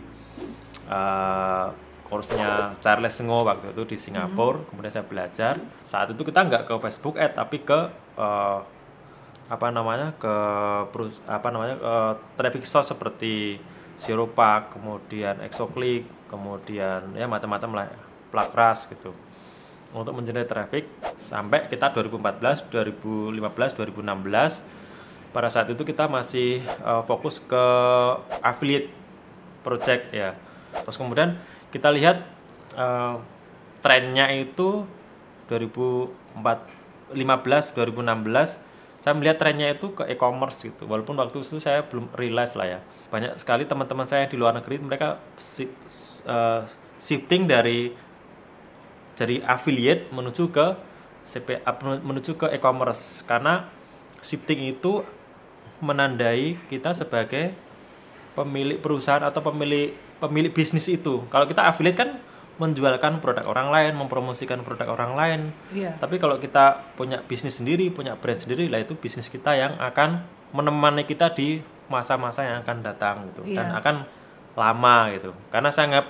[0.86, 1.74] uh,
[2.10, 4.66] course-nya Charles Ngo waktu itu di Singapura.
[4.68, 5.56] Kemudian saya belajar.
[5.86, 7.80] Saat itu kita nggak ke Facebook Ad tapi ke
[8.18, 8.60] uh,
[9.50, 10.36] apa namanya ke
[10.94, 13.62] perus- apa namanya uh, traffic source seperti
[14.00, 17.86] Siropak, kemudian Exoclick, kemudian ya macam-macam lah,
[18.32, 19.12] Plakras gitu
[19.90, 20.86] untuk mengenerate traffic
[21.18, 27.66] sampai kita 2014, 2015, 2016 pada saat itu kita masih uh, fokus ke
[28.42, 28.90] affiliate
[29.66, 30.38] project ya.
[30.86, 31.38] Terus kemudian
[31.70, 32.26] kita lihat
[32.78, 33.22] uh,
[33.82, 34.86] trennya itu
[35.50, 36.14] 2015,
[37.14, 40.84] 2016 saya melihat trennya itu ke e-commerce gitu.
[40.84, 42.80] Walaupun waktu itu saya belum realize lah ya.
[43.08, 45.24] Banyak sekali teman-teman saya di luar negeri mereka
[46.28, 46.68] uh,
[47.00, 47.96] shifting dari
[49.16, 50.68] dari affiliate menuju ke
[51.24, 53.72] CP, apa, menuju ke e-commerce karena
[54.20, 55.04] shifting itu
[55.80, 57.56] menandai kita sebagai
[58.36, 61.24] pemilik perusahaan atau pemilik pemilik bisnis itu.
[61.32, 62.10] Kalau kita affiliate kan
[62.60, 65.42] menjualkan produk orang lain, mempromosikan produk orang lain.
[65.72, 65.96] Iya.
[65.96, 70.28] Tapi kalau kita punya bisnis sendiri, punya brand sendiri, lah itu bisnis kita yang akan
[70.52, 73.80] menemani kita di masa-masa yang akan datang gitu dan Iya.
[73.80, 73.96] akan
[74.60, 75.32] lama gitu.
[75.50, 76.06] Karena saya anggap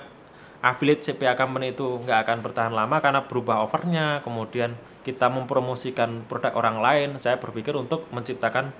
[0.60, 4.74] affiliate CPA company itu nggak akan bertahan lama karena berubah offernya, kemudian
[5.06, 7.08] kita mempromosikan produk orang lain.
[7.16, 8.74] Saya berpikir untuk menciptakan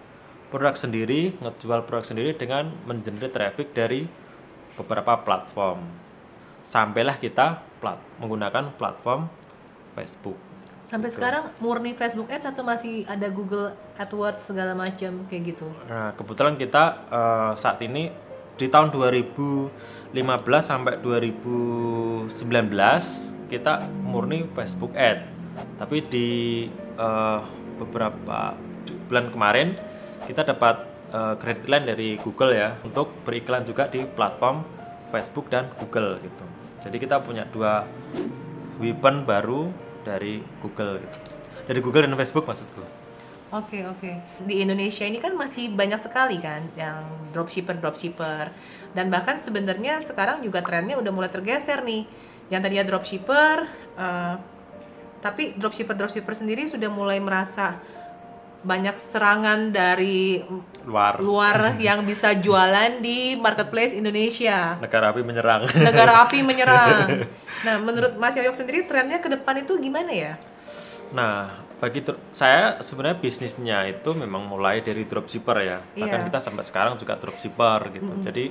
[0.51, 4.11] produk sendiri, ngejual produk sendiri dengan mengenerate traffic dari
[4.79, 5.81] beberapa platform.
[6.61, 9.27] Sampailah kita plat menggunakan platform
[9.97, 10.37] Facebook.
[10.85, 11.23] Sampai Gitu.
[11.23, 15.71] sekarang murni Facebook Ads atau masih ada Google AdWords segala macam kayak gitu?
[15.87, 18.11] Nah, kebetulan kita eh, saat ini
[18.59, 19.71] di tahun 2015
[20.67, 22.29] sampai 2019
[23.47, 25.31] kita murni Facebook Ad.
[25.79, 26.29] Tapi di
[26.99, 27.41] eh,
[27.79, 28.59] beberapa
[29.07, 29.79] bulan kemarin
[30.27, 34.63] kita dapat eh, credit line dari Google ya untuk beriklan juga di platform
[35.11, 36.45] Facebook dan Google gitu.
[36.81, 37.85] Jadi kita punya dua
[38.81, 39.69] weapon baru
[40.07, 41.19] dari Google gitu.
[41.69, 42.83] Dari Google dan Facebook maksudku.
[43.51, 44.13] Oke oke.
[44.47, 47.03] Di Indonesia ini kan masih banyak sekali kan yang
[47.35, 48.55] dropshipper dropshipper
[48.95, 52.07] dan bahkan sebenarnya sekarang juga trennya udah mulai tergeser nih.
[52.51, 53.57] Yang tadinya dropshipper,
[53.99, 54.35] eh,
[55.23, 57.79] tapi dropshipper dropshipper sendiri sudah mulai merasa
[58.61, 60.43] banyak serangan dari
[60.83, 64.77] Luar luar yang bisa jualan di marketplace Indonesia.
[64.79, 65.69] negara api menyerang.
[65.77, 67.09] Negara api menyerang.
[67.61, 70.41] Nah, menurut Mas Yoyok sendiri trennya ke depan itu gimana ya?
[71.13, 72.01] Nah, bagi
[72.33, 75.85] saya sebenarnya bisnisnya itu memang mulai dari dropshipper ya.
[75.93, 76.27] Bahkan Iya.
[76.33, 78.17] kita sampai sekarang juga dropshipper gitu.
[78.25, 78.49] Jadi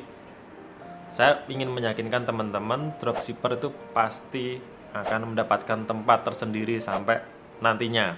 [1.10, 4.62] saya ingin meyakinkan teman-teman dropshipper itu pasti
[4.94, 7.18] akan mendapatkan tempat tersendiri sampai
[7.58, 8.14] nantinya.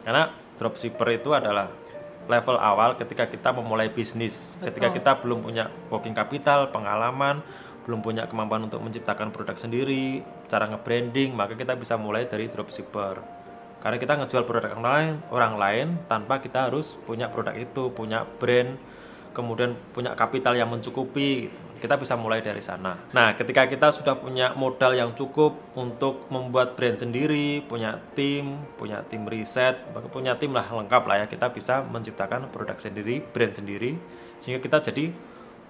[0.00, 1.68] Karena dropshipper itu adalah
[2.26, 4.48] level awal ketika kita memulai bisnis.
[4.60, 4.96] Ketika Betul.
[5.00, 7.44] kita belum punya working capital, pengalaman,
[7.84, 13.20] belum punya kemampuan untuk menciptakan produk sendiri, cara nge-branding, maka kita bisa mulai dari dropshipper.
[13.84, 18.24] Karena kita ngejual produk orang lain, orang lain tanpa kita harus punya produk itu, punya
[18.24, 18.80] brand,
[19.34, 21.50] kemudian punya kapital yang mencukupi.
[21.50, 21.60] gitu.
[21.82, 22.96] Kita bisa mulai dari sana.
[23.12, 29.04] Nah, ketika kita sudah punya modal yang cukup untuk membuat brand sendiri, punya tim, punya
[29.04, 29.76] tim riset,
[30.08, 34.00] punya tim lah lengkap lah ya, kita bisa menciptakan produk sendiri, brand sendiri,
[34.40, 35.12] sehingga kita jadi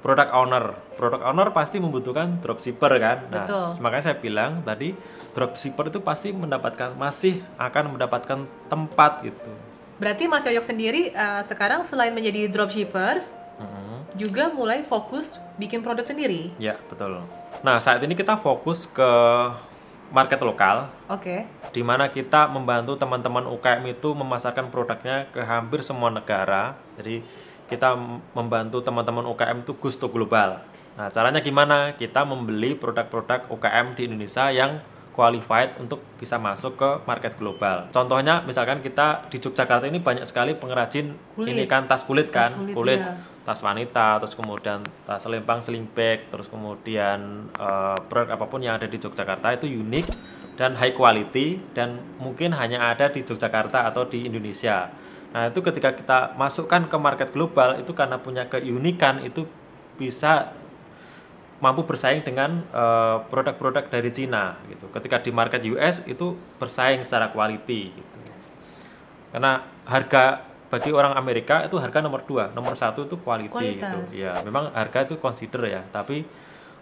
[0.04, 0.76] product owner.
[1.00, 3.18] Product owner pasti membutuhkan dropshipper kan.
[3.32, 3.66] Nah, Betul.
[3.80, 4.92] makanya saya bilang tadi
[5.32, 9.50] dropshipper itu pasti mendapatkan masih akan mendapatkan tempat gitu.
[9.96, 13.24] Berarti Mas Yoyok sendiri eh, sekarang selain menjadi dropshipper
[13.58, 14.18] Mhm.
[14.18, 16.50] juga mulai fokus bikin produk sendiri.
[16.58, 17.22] Ya, betul.
[17.62, 19.10] Nah, saat ini kita fokus ke
[20.14, 21.48] market lokal Oke.
[21.74, 26.78] di mana kita membantu teman-teman UKM itu memasarkan produknya ke hampir semua negara.
[26.94, 27.24] Jadi
[27.66, 27.96] kita
[28.36, 30.60] membantu teman-teman UKM itu goes to global.
[30.94, 31.98] Nah, caranya gimana?
[31.98, 34.78] Kita membeli produk-produk UKM di Indonesia yang
[35.14, 37.86] qualified untuk bisa masuk ke market global.
[37.94, 41.54] Contohnya misalkan kita di Yogyakarta ini banyak sekali pengrajin Kulit.
[41.54, 43.14] ini kan tas kulit Tas kan, kulit, kulit, iya.
[43.44, 48.80] Tas wanita, terus kemudian tas selempang, sling bag, terus kemudian eh, produk apa pun yang
[48.80, 50.06] ada di Yogyakarta itu unik
[50.56, 54.88] dan high quality dan mungkin hanya ada di Yogyakarta atau di Indonesia.
[55.36, 59.44] Nah, itu ketika kita masukkan ke market global itu karena punya keunikan itu
[60.00, 60.56] bisa
[61.60, 64.88] mampu bersaing dengan eh, produk-produk dari Cina gitu.
[64.88, 68.18] Ketika di market US itu bersaing secara quality gitu.
[69.34, 74.10] Karena harga bagi orang Amerika itu harga nomor dua, nomor satu itu quality Kualitas.
[74.10, 74.26] gitu.
[74.26, 76.26] Ya, memang harga itu consider ya, tapi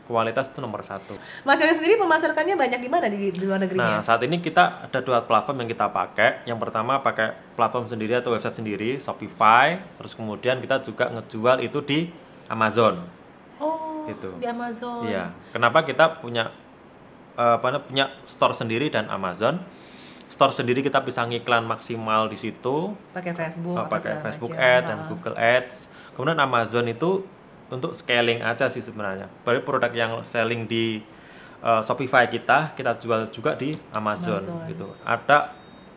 [0.02, 1.12] kualitas itu nomor satu.
[1.44, 4.00] Mas Yoyo sendiri memasarkannya banyak di mana di, di luar Nah, negerinya?
[4.00, 6.42] saat ini kita ada dua platform yang kita pakai.
[6.48, 9.76] Yang pertama pakai platform sendiri atau website sendiri, Shopify.
[10.00, 12.09] Terus kemudian kita juga ngejual itu di
[12.48, 13.05] Amazon.
[13.61, 14.35] oh, gitu.
[14.40, 15.05] di Amazon.
[15.07, 15.31] Iya.
[15.52, 16.50] Kenapa kita punya
[17.37, 19.61] eh, apa namanya, punya store sendiri dan Amazon?
[20.33, 24.64] Store sendiri kita bisa ngiklan maksimal di situ, Pakai Facebook, apa pakai Facebook macam.
[24.73, 25.07] Ads dan Ah.
[25.07, 25.75] Google Ads.
[26.11, 27.11] Kemudian Amazon itu
[27.68, 29.29] untuk scaling aja sih sebenarnya.
[29.42, 31.05] Baru produk yang selling di
[31.61, 34.66] eh, Shopify kita kita jual juga di Amazon, Amazon.
[34.66, 34.88] gitu.
[35.05, 35.53] Ada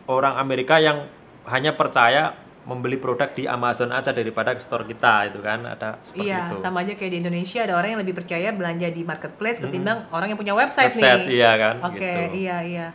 [0.06, 1.08] orang Amerika yang
[1.44, 6.22] hanya percaya membeli produk di Amazon aja daripada ke store kita itu kan ada seperti
[6.24, 6.58] Iya, itu.
[6.60, 10.28] sama aja kayak di Indonesia ada orang yang lebih percaya belanja di marketplace ketimbang orang
[10.28, 11.34] yang punya website, Website, nih.
[11.36, 12.22] iya kan, Oke, gitu.
[12.36, 12.86] iya iya.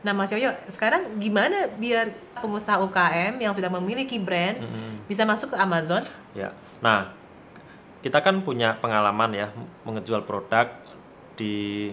[0.00, 5.04] Nah, Mas Yoyo, sekarang gimana biar pengusaha UKM yang sudah memiliki brand Mm-mm.
[5.04, 6.00] bisa masuk ke Amazon?
[6.32, 6.56] Ya.
[6.80, 7.12] Nah,
[8.00, 9.52] kita kan punya pengalaman ya
[9.84, 10.72] mengejual produk
[11.36, 11.92] di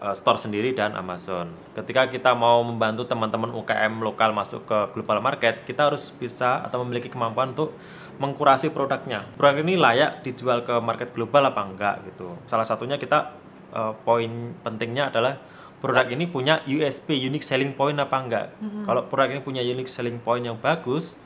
[0.00, 1.52] uh, store sendiri dan Amazon.
[1.76, 6.80] Ketika kita mau membantu teman-teman UKM lokal masuk ke global market, kita harus bisa atau
[6.84, 7.76] memiliki kemampuan untuk
[8.16, 9.28] mengkurasi produknya.
[9.36, 12.32] Produk ini layak dijual ke market global apa enggak gitu.
[12.48, 13.36] Salah satunya kita
[13.76, 15.36] uh, poin pentingnya adalah
[15.78, 18.46] produk ini punya USP unique selling point apa enggak.
[18.84, 21.16] Kalau produk ini punya unique selling point yang bagus,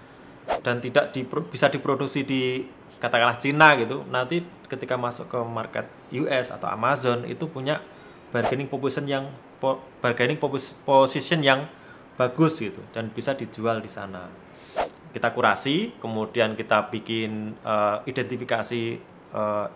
[0.58, 2.66] dan tidak dipro- bisa diproduksi di
[2.98, 7.80] katakanlah Cina gitu nanti ketika masuk ke market US atau Amazon itu punya
[8.34, 9.24] bargaining position yang
[9.62, 10.36] po- bargaining
[10.84, 11.70] position yang
[12.20, 14.28] bagus gitu dan bisa dijual di sana
[15.10, 18.82] kita kurasi kemudian kita bikin eh, identifikasi
[19.32, 19.66] eh,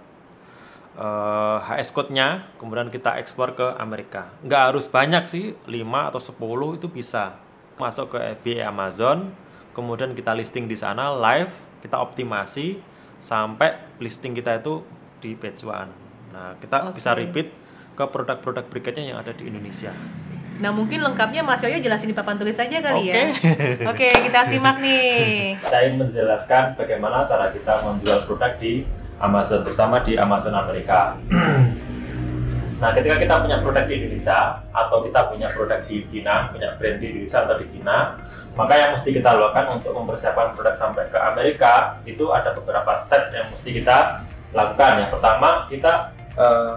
[0.99, 6.79] eh, HS code-nya kemudian kita ekspor ke Amerika nggak harus banyak sih 5 atau 10
[6.79, 7.39] itu bisa
[7.79, 9.35] masuk ke FBA Amazon
[9.75, 11.51] kemudian kita listing di sana live
[11.83, 12.79] kita optimasi
[13.19, 14.81] sampai listing kita itu
[15.19, 15.91] di page one
[16.31, 17.03] nah kita Oke.
[17.03, 17.51] bisa repeat
[17.95, 19.95] ke produk-produk berikutnya yang ada di Indonesia
[20.55, 23.27] Nah, mungkin lengkapnya Mas Yoyo jelasin di papan tulis saja kali ya.
[23.27, 23.27] Oke.
[23.91, 25.59] Oke, kita simak nih.
[25.67, 28.87] saya ingin menjelaskan bagaimana cara kita menjual produk di
[29.21, 31.15] Amazon, terutama di Amazon Amerika.
[32.83, 36.99] nah, ketika kita punya produk di Indonesia atau kita punya produk di Cina, punya brand
[36.99, 37.97] di Indonesia atau di Cina,
[38.59, 43.31] maka yang mesti kita lakukan untuk mempersiapkan produk sampai ke Amerika itu ada beberapa step
[43.31, 44.23] yang mesti kita
[44.55, 45.07] lakukan.
[45.07, 45.93] Yang pertama, kita
[46.35, 46.75] eh,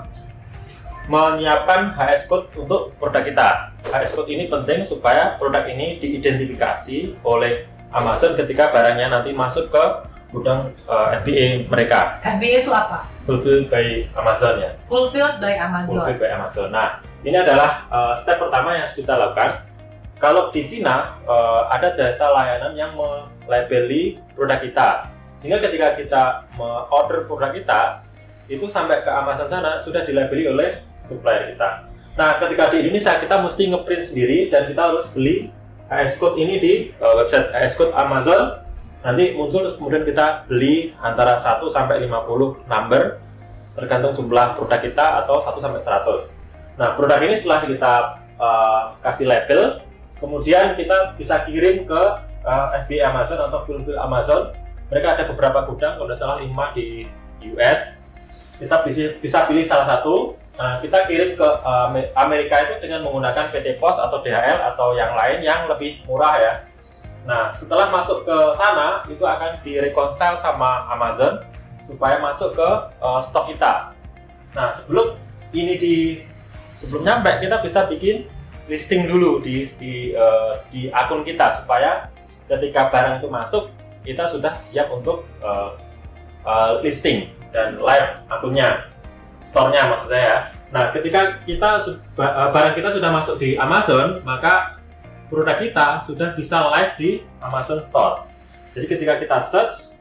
[1.07, 3.49] menyiapkan HS code untuk produk kita.
[3.87, 7.63] HS code ini penting supaya produk ini diidentifikasi oleh
[7.95, 9.83] Amazon ketika barangnya nanti masuk ke
[10.31, 12.19] gudang eh, FBA mereka.
[12.23, 13.07] FBA itu apa?
[13.23, 14.71] Fulfilled by Amazon ya.
[14.87, 16.03] Fulfilled by Amazon.
[16.03, 16.67] Fulfilled by Amazon.
[16.71, 16.89] Nah,
[17.23, 19.63] ini adalah eh, step pertama yang harus kita lakukan.
[20.17, 24.89] Kalau di Cina eh, ada jasa layanan yang melabeli produk kita.
[25.37, 26.23] Sehingga ketika kita
[26.89, 28.01] order produk kita,
[28.49, 31.85] itu sampai ke Amazon sana sudah dilabeli oleh supplier kita.
[32.17, 35.53] Nah, ketika di Indonesia kita mesti ngeprint sendiri dan kita harus beli
[35.87, 38.66] HS code ini di uh, website HS code Amazon.
[39.05, 43.21] Nanti muncul terus kemudian kita beli antara 1 sampai 50 number
[43.77, 46.81] tergantung jumlah produk kita atau 1 sampai 100.
[46.81, 47.93] Nah, produk ini setelah kita
[48.41, 49.85] uh, kasih label,
[50.17, 52.01] kemudian kita bisa kirim ke
[52.41, 54.53] uh, FBA Amazon atau fulfill Amazon.
[54.89, 57.05] Mereka ada beberapa gudang, kalau tidak salah 5 di
[57.53, 57.97] US.
[58.57, 60.33] Kita bisa, bisa pilih salah satu.
[60.57, 65.13] Nah, kita kirim ke uh, Amerika itu dengan menggunakan PT Pos atau DHL atau yang
[65.13, 66.53] lain yang lebih murah ya.
[67.27, 71.43] Nah, setelah masuk ke sana, itu akan direconcile sama Amazon
[71.83, 72.69] supaya masuk ke
[73.03, 73.91] uh, stok kita.
[74.55, 75.19] Nah, sebelum
[75.51, 75.95] ini di
[76.71, 78.31] sebelum nyampe kita bisa bikin
[78.71, 82.07] listing dulu di di, uh, di akun kita supaya
[82.47, 83.75] ketika barang itu masuk
[84.07, 85.75] kita sudah siap untuk uh,
[86.47, 88.87] uh, listing dan live akunnya,
[89.43, 90.55] store-nya maksud saya.
[90.71, 91.79] Nah, ketika kita
[92.55, 94.76] barang kita sudah masuk di Amazon, maka
[95.27, 97.11] produk kita sudah bisa live di
[97.43, 98.27] Amazon Store.
[98.71, 99.99] Jadi ketika kita search,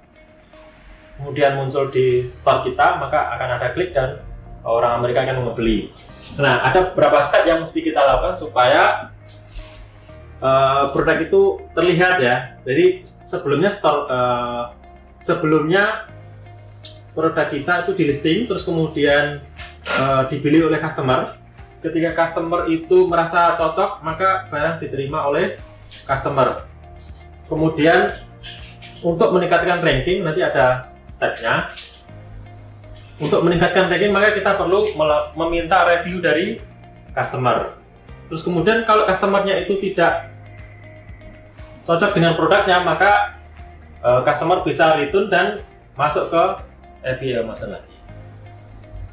[1.16, 4.20] kemudian muncul di store kita, maka akan ada klik dan
[4.62, 5.90] orang Amerika akan membeli.
[6.36, 9.14] Nah, ada beberapa step yang mesti kita lakukan supaya
[10.42, 12.36] uh, produk itu terlihat ya.
[12.66, 14.64] Jadi sebelumnya store, uh,
[15.22, 16.10] sebelumnya
[17.16, 19.40] produk kita itu di listing, terus kemudian
[19.96, 21.40] uh, dibeli oleh customer.
[21.86, 25.54] Ketika customer itu merasa cocok, maka barang diterima oleh
[26.02, 26.66] customer.
[27.46, 28.10] Kemudian
[29.06, 31.70] untuk meningkatkan ranking nanti ada stepnya.
[33.22, 34.98] Untuk meningkatkan ranking maka kita perlu
[35.38, 36.58] meminta review dari
[37.14, 37.78] customer.
[38.26, 40.34] Terus kemudian kalau customernya itu tidak
[41.86, 43.38] cocok dengan produknya maka
[44.02, 45.62] eh, customer bisa return dan
[45.94, 46.42] masuk ke
[47.06, 47.95] FBA Amazon lagi.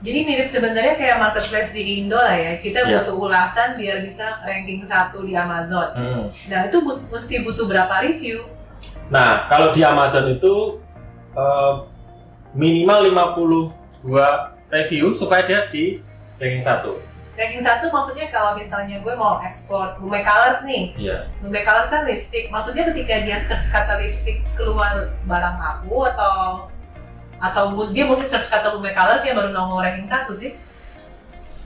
[0.03, 2.59] Jadi mirip sebenarnya kayak marketplace di Indo lah ya.
[2.59, 3.07] Kita Iya.
[3.07, 5.87] butuh ulasan biar bisa ranking satu di Amazon.
[5.95, 6.23] Hmm.
[6.51, 8.43] Nah itu mesti butuh berapa review?
[9.07, 10.83] Nah, kalau di Amazon itu
[11.33, 11.73] eh,
[12.53, 12.99] minimal
[14.03, 16.03] 52 review supaya dia di
[16.35, 16.99] ranking satu.
[17.33, 20.93] Ranking satu maksudnya kalau misalnya gue mau ekspor Lume Colors nih.
[20.99, 21.31] Iya.
[21.41, 22.51] Lume Colors kan lipstick.
[22.51, 26.67] Maksudnya ketika dia search kata lipstick keluar barang aku atau
[27.39, 30.57] atau dia mesti search kata Lume Colors ya baru nongol ranking satu sih.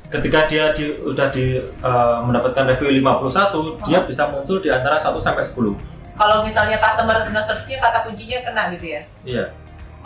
[0.08, 5.12] Ketika dia di, udah di eh, mendapatkan review 51, dia bisa muncul di antara 1
[5.20, 5.76] sampai 10.
[6.18, 9.02] Kalau misalnya customer nge-searchnya kata kuncinya kena gitu ya.
[9.28, 9.46] Iya.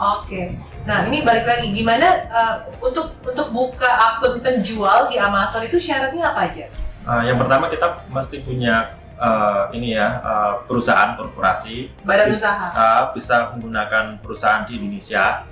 [0.02, 0.58] Oke.
[0.90, 6.34] Nah, ini balik lagi gimana uh, untuk untuk buka akun penjual di Amazon itu syaratnya
[6.34, 6.66] apa aja?
[7.02, 12.68] Eh, yang pertama kita mesti punya eh, ini ya eh, perusahaan korporasi Badan bisa, usaha.
[12.74, 15.46] eh, bisa menggunakan perusahaan di Indonesia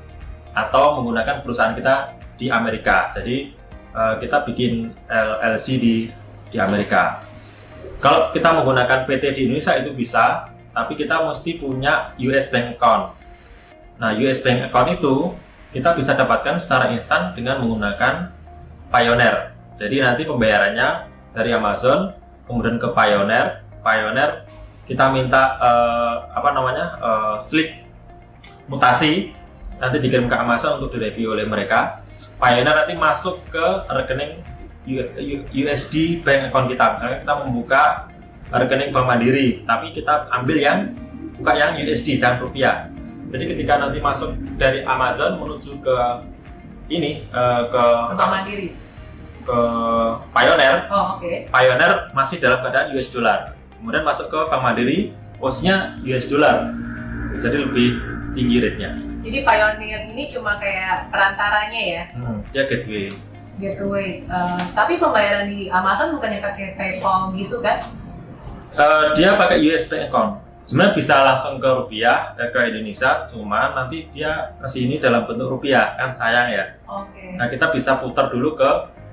[0.57, 3.13] atau menggunakan perusahaan kita di Amerika.
[3.13, 3.53] Jadi
[3.93, 5.95] eh, kita bikin LLC di
[6.49, 7.21] di Amerika.
[8.01, 13.13] Kalau kita menggunakan PT di Indonesia itu bisa, tapi kita mesti punya US Bank Account.
[13.99, 15.35] Nah, US Bank Account itu
[15.75, 18.31] kita bisa dapatkan secara instan dengan menggunakan
[18.89, 19.53] Pioneer.
[19.77, 20.87] Jadi nanti pembayarannya
[21.35, 22.15] dari Amazon
[22.47, 23.58] kemudian ke Pioneer.
[23.81, 24.45] Pioneer
[24.89, 27.69] kita minta eh, apa namanya eh, slip
[28.65, 29.33] mutasi
[29.77, 32.01] nanti dikirim ke Amazon untuk direview oleh mereka.
[32.39, 34.41] Pioneer nanti masuk ke rekening
[35.53, 36.85] USD bank account kita.
[36.97, 37.83] Misalnya kita membuka
[38.49, 40.79] rekening Bank Mandiri, tapi kita ambil yang
[41.37, 42.89] buka yang USD jangan rupiah.
[43.29, 45.97] Jadi ketika nanti masuk dari Amazon menuju ke
[46.89, 47.83] ini eh, ke
[48.17, 48.69] Bank Mandiri.
[49.45, 49.59] ke
[50.29, 51.49] Pioneer, Oh, oke.
[51.49, 53.58] Pioneer masih dalam keadaan US dollar.
[53.79, 54.99] Kemudian masuk ke Bank Mandiri,
[55.39, 56.75] posnya US dollar.
[57.39, 57.89] Jadi lebih
[58.35, 58.91] tinggi rate-nya.
[59.19, 63.07] Jadi Pioneer ini cuma kayak perantaranya ya, Hmm, dia gateway.
[63.55, 64.23] gateway.
[64.27, 67.83] Uh, tapi pembayaran di Amazon bukannya pakai PayPal gitu kan?
[68.69, 70.31] Eh, dia pakai US Bank account.
[70.63, 75.49] Sebenarnya bisa langsung ke rupiah eh, ke Indonesia, cuma nanti dia ke sini dalam bentuk
[75.49, 76.65] rupiah kan sayang ya.
[76.85, 77.35] Oke.
[77.35, 78.69] Nah kita bisa putar dulu ke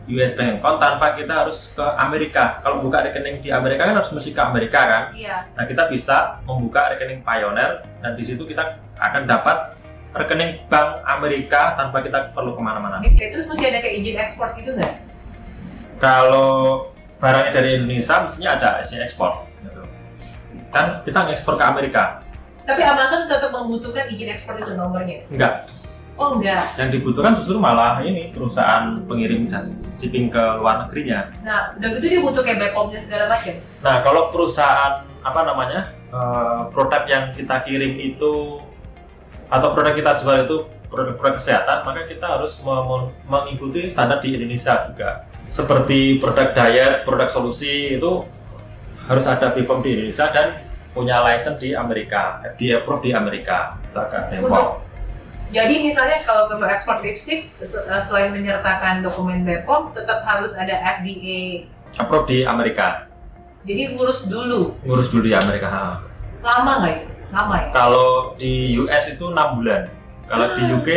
[0.06, 2.62] US Bank account tanpa kita harus ke Amerika.
[2.62, 5.02] Kalau buka rekening di Amerika kan harus mesti ke Amerika kan.
[5.10, 5.50] Iya.
[5.58, 9.74] Nah kita bisa membuka rekening Pioneer dan di situ kita akan dapat
[10.14, 13.02] rekening bank Amerika tanpa kita perlu ke mana-mana.
[13.02, 14.94] Oke, Terus mesti ada kayak izin ekspor gitu nggak?
[15.98, 16.50] Kalau
[17.18, 19.42] barangnya dari Indonesia mestinya ada izin ekspor.
[19.60, 19.82] Gitu.
[20.70, 22.02] Kan kita ngekspor ke Amerika.
[22.66, 25.26] Tapi Amazon tetap membutuhkan izin ekspor itu nomornya.
[25.30, 25.66] Enggak.
[26.16, 26.80] Oh enggak.
[26.80, 31.28] Yang dibutuhkan justru malah ini perusahaan pengirim jasa shipping ke luar negerinya.
[31.44, 33.54] Nah, udah gitu dia butuh kayak BPOM-nya segala macam.
[33.84, 38.64] Nah, kalau perusahaan apa namanya eh, produk yang kita kirim itu
[39.52, 40.56] atau produk kita jual itu
[40.88, 42.56] produk-produk kesehatan, maka kita harus
[43.28, 45.28] mengikuti standar di Indonesia juga.
[45.52, 48.24] Seperti produk diet, produk solusi itu
[49.06, 53.76] harus ada BPOM di Indonesia dan punya license di Amerika, FDA approved di Amerika.
[54.40, 54.86] Untuk.
[55.54, 61.70] Jadi misalnya kalau mau ekspor lipstick eh, selain menyertakan dokumen BPOM tetap harus ada FDA.
[61.94, 63.06] Approved di Amerika.
[63.62, 64.74] Jadi ngurus dulu.
[64.82, 65.70] Ngurus dulu di Amerika.
[65.70, 65.84] ha.
[66.42, 67.10] Lama nggak itu?
[67.30, 67.68] Lama ya?
[67.70, 69.90] Kalau di US itu 6 bulan.
[70.26, 70.88] Kalau di UK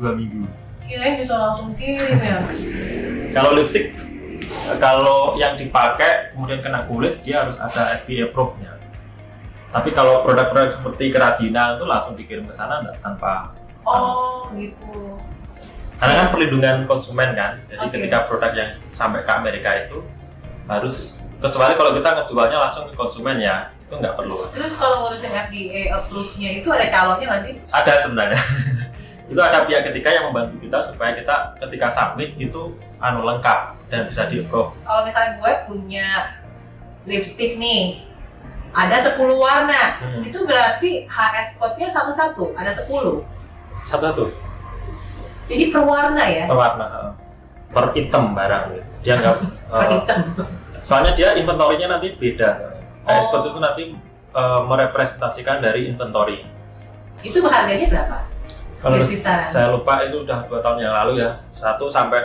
[0.00, 0.44] 2 minggu.
[0.84, 2.44] Kirain bisa langsung kirim ya.
[3.32, 3.96] Kalau lipstick,
[4.76, 8.76] kalau yang dipakai kemudian kena kulit, dia harus ada FDA approved-nya.
[9.72, 13.50] Tapi kalau produk-produk seperti kerajinan itu langsung dikirim ke sana nggak tanpa
[13.84, 15.20] Oh gitu.
[15.94, 17.56] karena kan perlindungan konsumen kan.
[17.70, 17.94] Jadi Oke.
[17.96, 20.04] ketika produk yang sampai ke Amerika itu
[20.68, 24.44] harus kecuali kalau kita ngejualnya langsung ke konsumen ya itu nggak perlu.
[24.52, 27.54] Terus kalau ngurusin FDA approve-nya itu ada calonnya nggak sih?
[27.72, 28.40] Ada sebenarnya.
[29.32, 34.04] itu ada pihak ketiga yang membantu kita supaya kita ketika submit itu anu lengkap dan
[34.08, 34.76] bisa di approve.
[34.84, 36.06] Kalau misalnya gue punya
[37.08, 38.04] lipstick nih,
[38.74, 39.82] ada 10 warna.
[40.00, 40.20] Hmm.
[40.24, 43.24] Itu berarti HS code-nya satu-satu, ada 10.
[43.84, 44.24] Satu-satu.
[45.44, 46.44] Jadi per warna ya?
[46.48, 47.12] warna heeh.
[47.68, 48.64] per item barang
[49.02, 49.34] dia nggak
[49.66, 50.18] Per eh, item.
[50.80, 52.70] soalnya dia inventorinya nanti beda
[53.02, 53.12] Oh.
[53.12, 53.84] ekspor itu nanti
[54.30, 56.46] eh, merepresentasikan dari inventory
[57.18, 58.16] Itu harganya berapa?
[58.78, 59.00] kalau
[59.42, 62.20] saya lupa itu udah dua tahun yang lalu ya satu sampai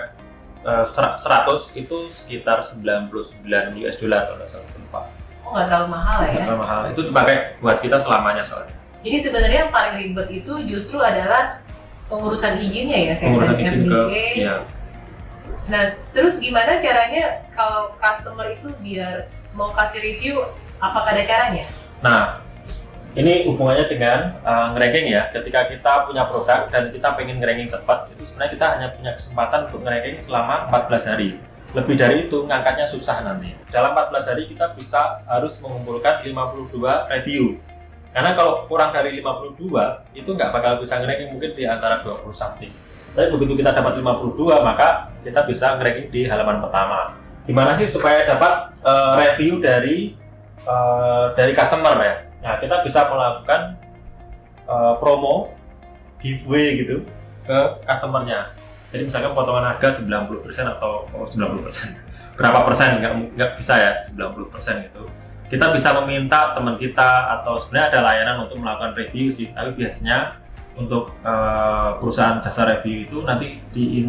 [0.62, 3.10] eh, ser- 100 itu sekitar 99
[3.80, 5.02] US dollar kalau nggak salah lupa
[5.42, 6.30] Oh nggak terlalu mahal ya?
[6.30, 10.54] Nggak terlalu mahal itu dipakai buat kita selamanya soalnya Jadi sebenarnya yang paling ribet itu
[10.68, 11.64] justru adalah
[12.12, 14.56] pengurusan izinnya ya kayak pengurusan izin ke ya
[15.70, 20.42] Nah, terus gimana caranya kalau customer itu biar mau kasih review
[20.82, 21.64] apakah ada caranya?
[22.02, 22.42] Nah,
[23.14, 25.30] ini hubungannya dengan uh, ngeranking ya.
[25.30, 29.60] Ketika kita punya produk dan kita pengen ngeranking cepat, itu sebenarnya kita hanya punya kesempatan
[29.70, 31.30] untuk ngeranking selama 14 hari.
[31.78, 33.54] Lebih dari itu, ngangkatnya susah nanti.
[33.70, 36.82] Dalam 14 hari kita bisa harus mengumpulkan 52
[37.14, 37.62] review.
[38.20, 39.64] Karena kalau kurang dari 52,
[40.12, 42.68] itu nggak bakal bisa ngeranking mungkin di antara 20 something.
[43.16, 47.16] Tapi begitu kita dapat 52, maka kita bisa ngeranking di halaman pertama.
[47.48, 50.20] Gimana sih supaya dapat uh, review dari
[50.68, 52.16] uh, dari customer ya?
[52.44, 53.80] Nah, kita bisa melakukan
[54.68, 55.56] uh, promo
[56.20, 57.08] giveaway gitu
[57.48, 58.52] ke customernya.
[58.92, 64.92] Jadi misalkan potongan harga 90% atau oh, 90% berapa persen nggak nggak bisa ya 90%
[64.92, 65.08] gitu.
[65.50, 70.38] Kita bisa meminta teman kita atau sebenarnya ada layanan untuk melakukan review sih, tapi biasanya
[70.78, 74.06] untuk uh, perusahaan jasa review itu nanti di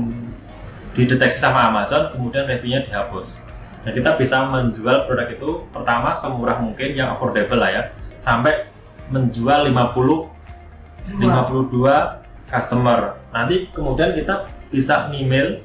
[0.92, 3.40] dideteksi sama Amazon, kemudian reviewnya dihapus.
[3.80, 7.82] Nah, kita bisa menjual produk itu pertama semurah mungkin yang affordable lah ya
[8.20, 8.68] sampai
[9.08, 13.16] menjual 50 52 customer.
[13.32, 15.64] Nanti kemudian kita bisa email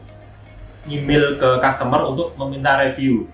[0.88, 3.28] email ke customer untuk meminta review.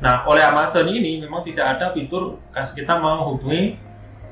[0.00, 2.40] Nah, oleh Amazon ini memang tidak ada fitur
[2.72, 3.76] kita menghubungi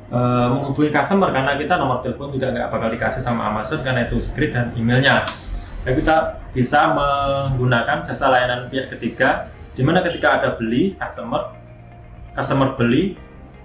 [0.09, 4.17] uh, menghubungi customer karena kita nomor telepon juga nggak bakal dikasih sama Amazon karena itu
[4.17, 5.29] script dan emailnya.
[5.85, 11.55] Jadi kita bisa menggunakan jasa layanan pihak ketiga di mana ketika ada beli customer
[12.35, 13.15] customer beli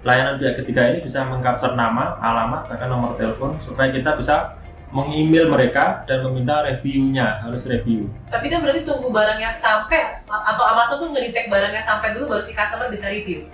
[0.04, 4.60] layanan pihak ketiga ini bisa mengcapture nama, alamat, bahkan nomor telepon supaya kita bisa
[4.94, 8.06] mengemail mereka dan meminta reviewnya harus review.
[8.30, 12.54] Tapi kan berarti tunggu barangnya sampai atau Amazon tuh ngedetect barangnya sampai dulu baru si
[12.54, 13.50] customer bisa review.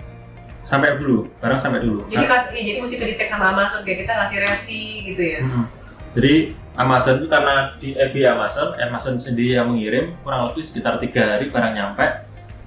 [0.61, 2.05] Sampai dulu, barang sampai dulu.
[2.13, 5.39] Jadi kas, ya, jadi mesti ngedetect sama Amazon kayak kita ngasih resi gitu ya.
[5.41, 5.65] Hmm.
[6.13, 6.33] Jadi
[6.77, 11.49] Amazon itu karena di API Amazon, Amazon sendiri yang mengirim kurang lebih sekitar tiga hari
[11.49, 12.05] barang nyampe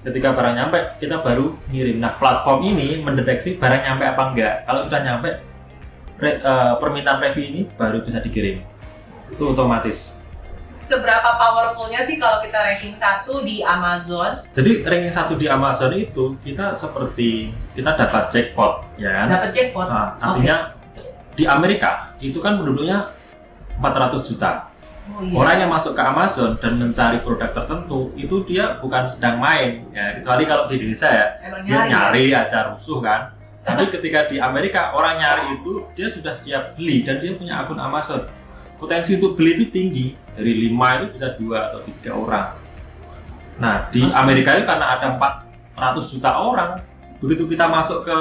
[0.05, 1.97] ketika barang nyampe kita baru ngirim.
[2.03, 4.55] Nah platform ini mendeteksi barang nyampe apa enggak.
[4.67, 5.54] Kalau sudah nyampe
[6.19, 8.63] re, uh, permintaan review ini baru bisa dikirim.
[9.33, 10.19] Itu otomatis.
[10.85, 14.45] Seberapa powerfulnya sih kalau kita ranking satu di Amazon?
[14.53, 19.27] Jadi ranking satu di Amazon itu kita seperti kita dapat jackpot, ya kan?
[19.33, 19.87] Dapat jackpot.
[19.89, 20.57] Nah, artinya
[20.93, 21.41] okay.
[21.41, 23.17] di Amerika itu kan penduduknya
[23.81, 25.37] 400 juta Oh, iya.
[25.37, 30.17] Orang yang masuk ke Amazon dan mencari produk tertentu itu dia bukan sedang main ya
[30.17, 32.49] kecuali kalau di Indonesia ya Emang dia nyari, ya?
[32.49, 33.34] aja rusuh kan.
[33.65, 37.81] Tapi ketika di Amerika orang nyari itu dia sudah siap beli dan dia punya akun
[37.81, 38.29] Amazon.
[38.77, 40.07] Potensi untuk beli itu tinggi
[40.37, 42.47] dari lima itu bisa dua atau tiga orang.
[43.57, 45.17] Nah di Amerika itu karena ada
[45.75, 46.71] 400 juta orang,
[47.25, 48.19] begitu kita masuk ke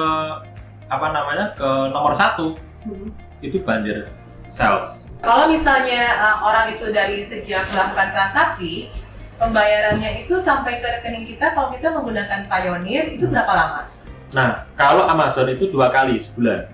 [0.87, 3.09] apa namanya ke nomor satu hmm.
[3.41, 4.07] itu banjir
[4.47, 8.91] sales kalau misalnya uh, orang itu dari sejak melakukan transaksi,
[9.39, 13.87] pembayarannya itu sampai ke rekening kita kalau kita menggunakan Pioneer itu berapa lama?
[14.33, 16.69] Nah, kalau Amazon itu dua kali sebulan.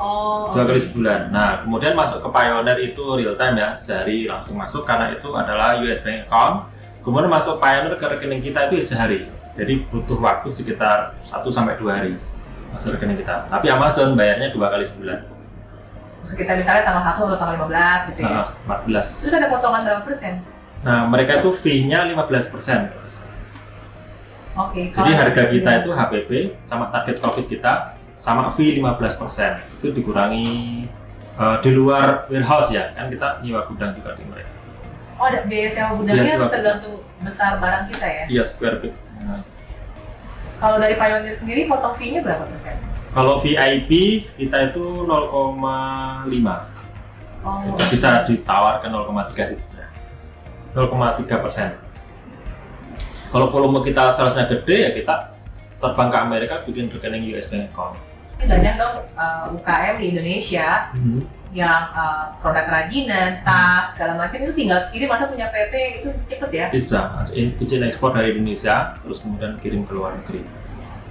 [0.00, 0.52] Oh.
[0.56, 0.76] Dua okay.
[0.76, 1.20] kali sebulan.
[1.30, 5.76] Nah, kemudian masuk ke Pioneer itu real time ya, sehari langsung masuk karena itu adalah
[5.84, 6.56] US bank account.
[7.04, 9.28] Kemudian masuk Pioneer ke rekening kita itu sehari.
[9.52, 12.16] Jadi butuh waktu sekitar 1 sampai dua hari
[12.72, 13.46] masuk rekening kita.
[13.52, 15.32] Tapi Amazon bayarnya dua kali sebulan
[16.22, 18.30] sekitar misalnya tanggal 1 atau tanggal 15 gitu ya.
[18.30, 19.22] Uh, 14.
[19.26, 20.32] Terus ada potongan berapa persen?
[20.82, 22.80] Nah, mereka itu fee-nya 15 persen.
[24.52, 24.92] Oke.
[24.92, 25.80] Okay, Jadi harga kita iya.
[25.80, 26.30] itu HPP
[26.68, 27.72] sama target profit kita
[28.20, 29.52] sama fee 15 persen.
[29.80, 30.46] Itu dikurangi
[31.40, 34.52] uh, di luar warehouse ya, kan kita nyewa gudang juga di mereka.
[35.16, 38.24] Oh, ada biaya sewa gudangnya ya, tergantung besar barang kita ya?
[38.28, 38.94] Iya, square feet.
[39.22, 39.40] Nah.
[40.62, 42.76] Kalau dari Pioneer sendiri potong fee-nya berapa persen?
[43.12, 43.90] Kalau VIP
[44.36, 46.72] kita itu 0,5.
[47.42, 47.74] Oh.
[47.90, 49.90] bisa ditawar ke 0,3 sih sebenarnya.
[50.78, 51.74] 0,3 persen.
[53.32, 55.32] Kalau volume kita salesnya gede ya kita
[55.80, 57.96] terbang ke Amerika bikin rekening US bank account.
[58.44, 61.24] Banyak dong uh, UKM di Indonesia hmm.
[61.56, 65.74] yang uh, produk kerajinan, tas, segala macam itu tinggal kirim masa punya PT
[66.04, 66.66] itu cepet ya?
[66.68, 70.44] Bisa, izin ekspor dari Indonesia terus kemudian kirim ke luar negeri.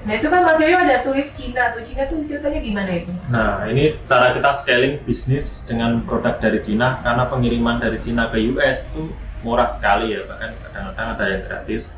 [0.05, 3.13] Nah itu kan Mas Yoyo ada tulis Cina tuh Cina tuh ceritanya gimana itu?
[3.33, 8.41] Nah ini cara kita scaling bisnis dengan produk dari Cina karena pengiriman dari Cina ke
[8.53, 11.93] US itu murah sekali ya bahkan kadang-kadang ada yang gratis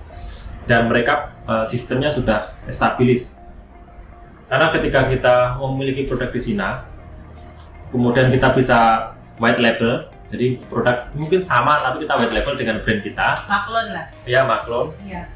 [0.69, 3.39] dan mereka uh, sistemnya sudah stabilis.
[4.47, 6.85] Karena ketika kita memiliki produk di Cina
[7.93, 13.01] kemudian kita bisa white label jadi produk mungkin sama tapi kita white label dengan brand
[13.05, 13.27] kita.
[13.45, 14.05] Maklon lah.
[14.25, 14.89] Ya maklon.
[15.05, 15.29] Iya.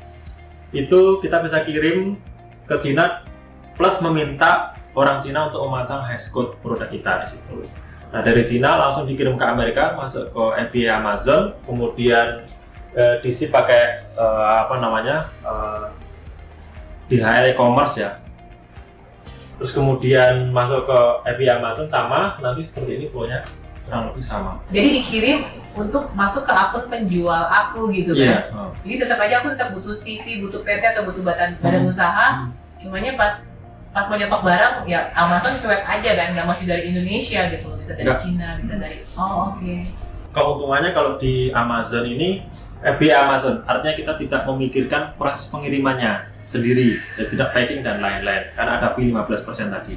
[0.73, 2.17] Itu kita bisa kirim
[2.65, 3.21] ke Cina
[3.77, 7.57] plus meminta orang Cina untuk memasang hashcode produk kita di situ.
[8.09, 12.49] Nah dari Cina langsung dikirim ke Amerika, masuk ke API Amazon, kemudian
[12.93, 15.85] eh, diisi pakai eh, apa namanya eh,
[17.07, 18.11] DHL e-commerce ya.
[19.57, 23.41] terus kemudian masuk ke API Amazon sama nanti seperti ini flownya
[23.81, 25.37] kurang lebih sama Jadi dikirim
[25.73, 28.21] untuk masuk ke akun penjual aku gitu kan.
[28.21, 28.69] iya oh.
[28.83, 31.89] Jadi tetap aja aku tetap butuh CV, butuh PT atau butuh badan, badan Hmm.
[31.89, 32.27] usaha.
[32.35, 32.49] Hmm.
[32.77, 33.33] Cumanya pas
[33.89, 37.91] pas mau nyetok barang ya Amazon cuek aja kan, nggak masih dari Indonesia gitu, bisa
[37.93, 38.19] dari Nggak.
[38.19, 38.97] Cina, bisa dari.
[39.15, 39.73] Oh oke.
[40.29, 42.45] keuntungannya kalau di Amazon ini
[42.83, 43.65] API Amazon.
[43.65, 47.01] Artinya kita tidak memikirkan proses pengirimannya sendiri.
[47.17, 48.53] Jadi tidak packing dan lain-lain.
[48.53, 49.95] Karena ada fee 15% tadi.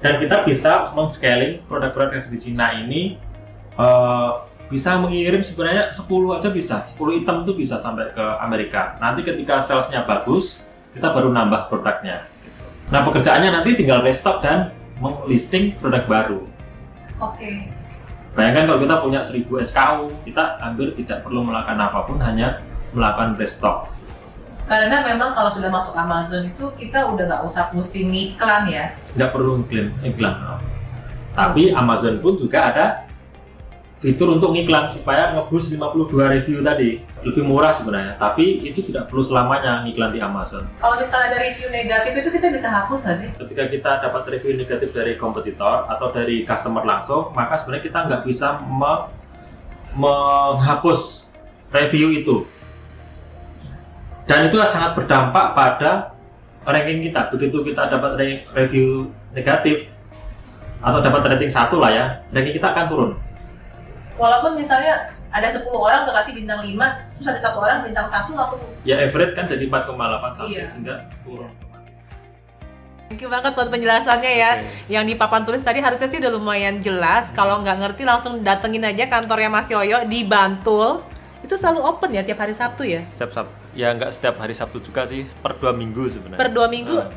[0.00, 3.20] Dan kita bisa men-scaling produk-produk yang di Cina ini
[3.76, 4.30] eh,
[4.70, 6.76] bisa mengirim sebenarnya 10 aja bisa.
[6.80, 8.96] 10 item itu bisa sampai ke Amerika.
[9.02, 10.62] Nanti ketika salesnya bagus
[10.94, 12.26] kita baru nambah produknya.
[12.90, 14.74] Nah pekerjaannya nanti tinggal restock dan
[15.26, 16.40] listing produk baru.
[17.20, 17.68] Oke.
[18.30, 22.62] Bayangkan kalau kita punya 1000 SKU, kita hampir tidak perlu melakukan apa pun, hanya
[22.94, 23.90] melakukan restock.
[24.70, 28.94] Karena memang kalau sudah masuk Amazon itu kita udah nggak usah pusing iklan ya.
[29.10, 29.90] Tidak perlu iklan.
[30.06, 30.34] iklan.
[31.34, 32.86] Tapi Amazon pun juga ada
[34.00, 36.08] fitur untuk iklan supaya ngebus 52
[36.40, 37.04] review tadi.
[37.20, 40.64] Lebih murah sebenarnya, tapi itu tidak perlu selamanya iklan di Amazon.
[40.80, 43.28] Kalau misalnya ada review negatif itu kita bisa hapus nggak sih?
[43.36, 48.22] Ketika kita dapat review negatif dari kompetitor atau dari customer langsung, maka sebenarnya kita nggak
[48.24, 49.04] bisa me-
[49.92, 51.28] menghapus
[51.68, 52.48] review itu.
[54.24, 56.16] Dan itu sangat berdampak pada
[56.64, 57.28] ranking kita.
[57.28, 59.92] Begitu kita dapat re- review negatif
[60.80, 63.12] atau dapat rating satu lah ya, ranking kita akan turun.
[64.20, 65.00] Walaupun misalnya
[65.32, 66.76] ada 10 orang udah kasih bintang 5,
[67.16, 70.64] terus ada satu orang bintang satu langsung Ya average kan jadi 4,8 sampai Iya.
[70.68, 70.94] sehingga
[71.24, 71.48] turun.
[73.08, 74.50] Thank you banget buat penjelasannya ya.
[74.54, 74.68] Oke.
[74.86, 77.32] Yang di papan tulis tadi harusnya sih udah lumayan jelas.
[77.32, 81.02] Kalau nggak ngerti langsung datengin aja kantornya Mas Yoyo di Bantul.
[81.40, 83.02] Itu selalu open ya tiap hari Sabtu ya.
[83.02, 86.38] Setiap Sabtu, ya nggak setiap hari Sabtu juga sih, per dua minggu sebenarnya.
[86.38, 87.10] Per dua minggu Ah.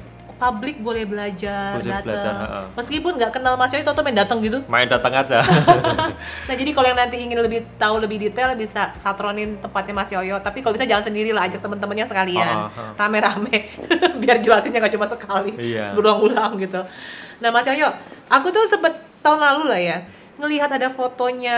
[0.44, 2.04] Publik boleh belajar, Boleh datang.
[2.06, 2.34] belajar.
[2.76, 4.60] Meskipun nggak kenal Mas Yoyo, toto main datang gitu.
[4.66, 5.39] Main datang aja.
[6.48, 10.36] Nah jadi kalau yang nanti ingin lebih tahu lebih detail bisa satronin tempatnya Mas Yoyo.
[10.38, 12.91] Tapi kalau bisa jangan sendiri lah, ajak teman-temannya sekalian, Oh, oh.
[12.96, 13.72] rame-rame,
[14.22, 15.88] biar jelasinnya nggak cuma sekali, Iya.
[15.91, 16.84] berulang-ulang gitu.
[17.39, 17.88] Nah Mas Yoyo,
[18.28, 19.98] aku tuh sempet tahun lalu lah ya
[20.34, 21.56] ngelihat ada fotonya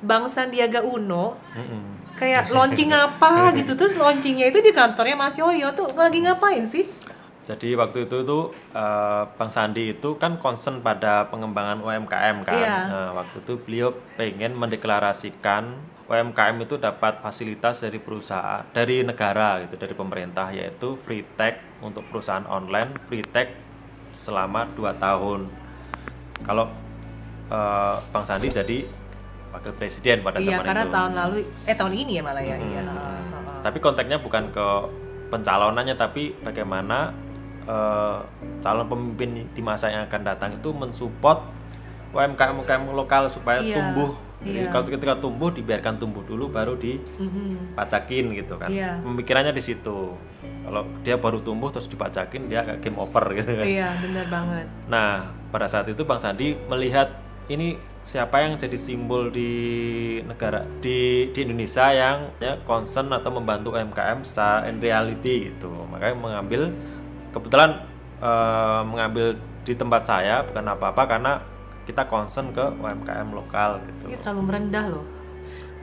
[0.00, 2.14] Bang Sandiaga Uno Mm-mm.
[2.14, 6.88] kayak launching apa gitu terus launchingnya itu di kantornya Mas Yoyo tuh lagi ngapain sih?
[7.44, 12.56] Jadi waktu itu tuh eh, Bang Sandi itu kan concern pada pengembangan UMKM kan.
[12.56, 12.76] Iya.
[12.88, 15.76] Nah, waktu itu beliau pengen mendeklarasikan
[16.08, 22.04] UMKM itu dapat fasilitas dari perusahaan dari negara gitu dari pemerintah yaitu free tech untuk
[22.12, 23.52] perusahaan online free tech
[24.16, 25.48] selama 2 tahun.
[26.44, 26.72] Kalau
[27.52, 28.88] eh, Bang Sandi jadi
[29.54, 30.92] wakil presiden pada Iya zaman karena itu.
[30.96, 31.36] tahun lalu
[31.68, 32.56] eh tahun ini ya malah ya.
[32.56, 32.68] Hmm.
[32.72, 32.80] Iya.
[32.88, 33.58] Heeh, heeh.
[33.62, 34.66] Tapi konteksnya bukan ke
[35.24, 37.10] pencalonannya, tapi bagaimana
[37.64, 38.18] eh,
[38.60, 41.44] calon pemimpin di masa yang akan datang itu mensupport
[42.14, 44.14] UMKM UMKM lokal supaya Iya, tumbuh.
[44.44, 44.70] Jadi iya.
[44.70, 48.68] kalau ketika tumbuh dibiarkan tumbuh dulu, baru dipacakin gitu kan.
[48.68, 49.00] Iya.
[49.00, 50.14] Pemikirannya di situ.
[50.64, 53.64] Kalau dia baru tumbuh terus dipacakin, dia kayak game over gitu kan.
[53.66, 54.66] Iya benar banget.
[54.86, 57.16] Nah, pada saat itu Bang Sandi melihat
[57.48, 59.48] ini siapa yang jadi simbol di
[60.28, 65.72] negara di di Indonesia yang ya, concern atau membantu UMKM secara in reality gitu.
[65.88, 66.68] Makanya mengambil
[67.34, 67.82] kebetulan
[68.22, 69.34] eh, mengambil
[69.66, 71.32] di tempat saya bukan apa-apa karena
[71.84, 74.08] kita concern ke UMKM lokal gitu.
[74.08, 75.04] Ini terlalu merendah loh.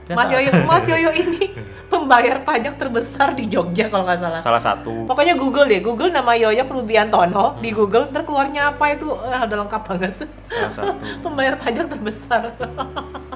[0.02, 0.50] Biasa Mas Yoyo.
[0.66, 1.54] Mas Yoyo ini
[1.92, 4.40] pembayar pajak terbesar di Jogja kalau nggak salah.
[4.42, 9.06] Salah satu Pokoknya Google deh, Google nama Yoyo Rubiantono di Google, ntar keluarnya apa itu
[9.14, 10.14] eh, udah lengkap banget.
[10.50, 11.02] salah satu.
[11.24, 12.58] Pembayar pajak terbesar.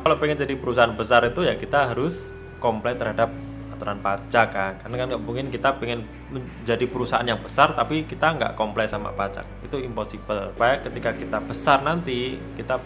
[0.02, 3.30] Kalau pengen jadi perusahaan besar itu ya kita harus komplit terhadap
[3.76, 4.72] aturan pajak kan.
[4.80, 9.12] Karena kan nggak mungkin kita pengen menjadi perusahaan yang besar tapi kita nggak komplit sama
[9.12, 9.44] pajak.
[9.60, 10.56] Itu impossible.
[10.56, 12.80] Supaya ketika kita besar nanti kita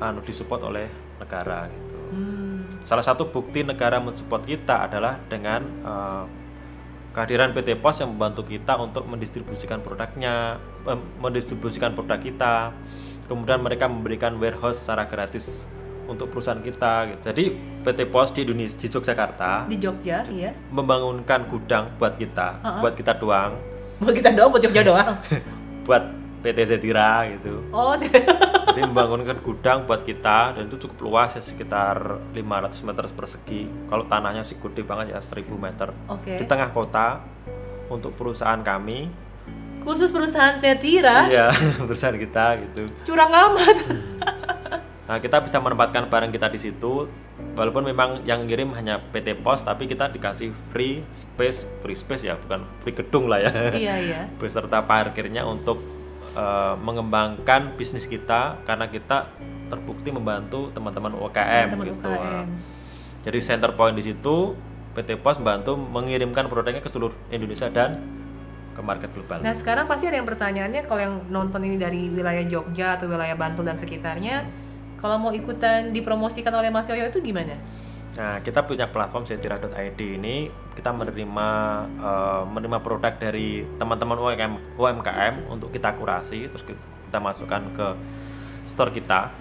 [0.00, 0.86] anu disupport oleh
[1.18, 1.96] negara gitu.
[2.14, 2.64] Hmm.
[2.86, 6.24] Salah satu bukti negara mensupport kita adalah dengan eh,
[7.12, 10.56] kehadiran PT Pos yang membantu kita untuk mendistribusikan produknya,
[10.86, 12.72] eh, mendistribusikan produk kita.
[13.28, 15.70] Kemudian mereka memberikan warehouse secara gratis
[16.10, 17.06] untuk perusahaan kita.
[17.08, 17.20] gitu.
[17.30, 17.44] Jadi
[17.80, 20.50] PT Pos di Indonesia di Yogyakarta Di Jogja, iya.
[20.68, 22.80] membangunkan gudang buat kita, Uh-uh.
[22.82, 23.54] buat kita doang,
[23.96, 25.14] Buat kita doang, buat Jogja doang.
[25.86, 26.02] buat
[26.40, 27.62] PT Zetira gitu.
[27.70, 27.92] Oh,
[28.70, 32.00] Jadi membangunkan gudang buat kita dan itu cukup luas ya sekitar
[32.32, 33.62] 500 meter persegi.
[33.86, 35.92] Kalau tanahnya sih gede banget ya 1000 meter.
[36.08, 36.34] oke.
[36.38, 37.20] Di tengah kota
[37.88, 39.10] untuk perusahaan kami.
[39.80, 41.48] Khusus perusahaan Setira, Iya,
[41.88, 42.88] perusahaan kita gitu.
[43.02, 43.76] curang amat.
[45.10, 47.10] Nah, kita bisa menempatkan barang kita di situ
[47.58, 52.38] walaupun memang yang ngirim hanya PT Pos tapi kita dikasih free space, free space ya,
[52.38, 53.50] bukan free gedung lah ya.
[53.74, 54.20] iya, iya.
[54.38, 55.82] Beserta parkirnya untuk
[56.38, 59.26] eh, mengembangkan bisnis kita karena kita
[59.66, 62.06] terbukti membantu teman-teman UKM Teman gitu.
[62.06, 62.46] UKM.
[63.26, 64.54] Jadi center point di situ
[64.94, 67.98] PT Pos membantu mengirimkan produknya ke seluruh Indonesia dan
[68.74, 69.42] ke market global.
[69.42, 73.34] Nah sekarang pasti ada yang pertanyaannya kalau yang nonton ini dari wilayah Jogja atau wilayah
[73.34, 74.46] Bantul dan sekitarnya,
[75.00, 77.56] kalau mau ikutan dipromosikan oleh Mas Yoyo itu gimana?
[78.20, 81.48] Nah, kita punya platform sentira.id ini kita menerima
[81.98, 87.86] eh, menerima produk dari teman-teman UMKM, UMKM untuk kita kurasi terus kita masukkan ke
[88.68, 89.32] store kita.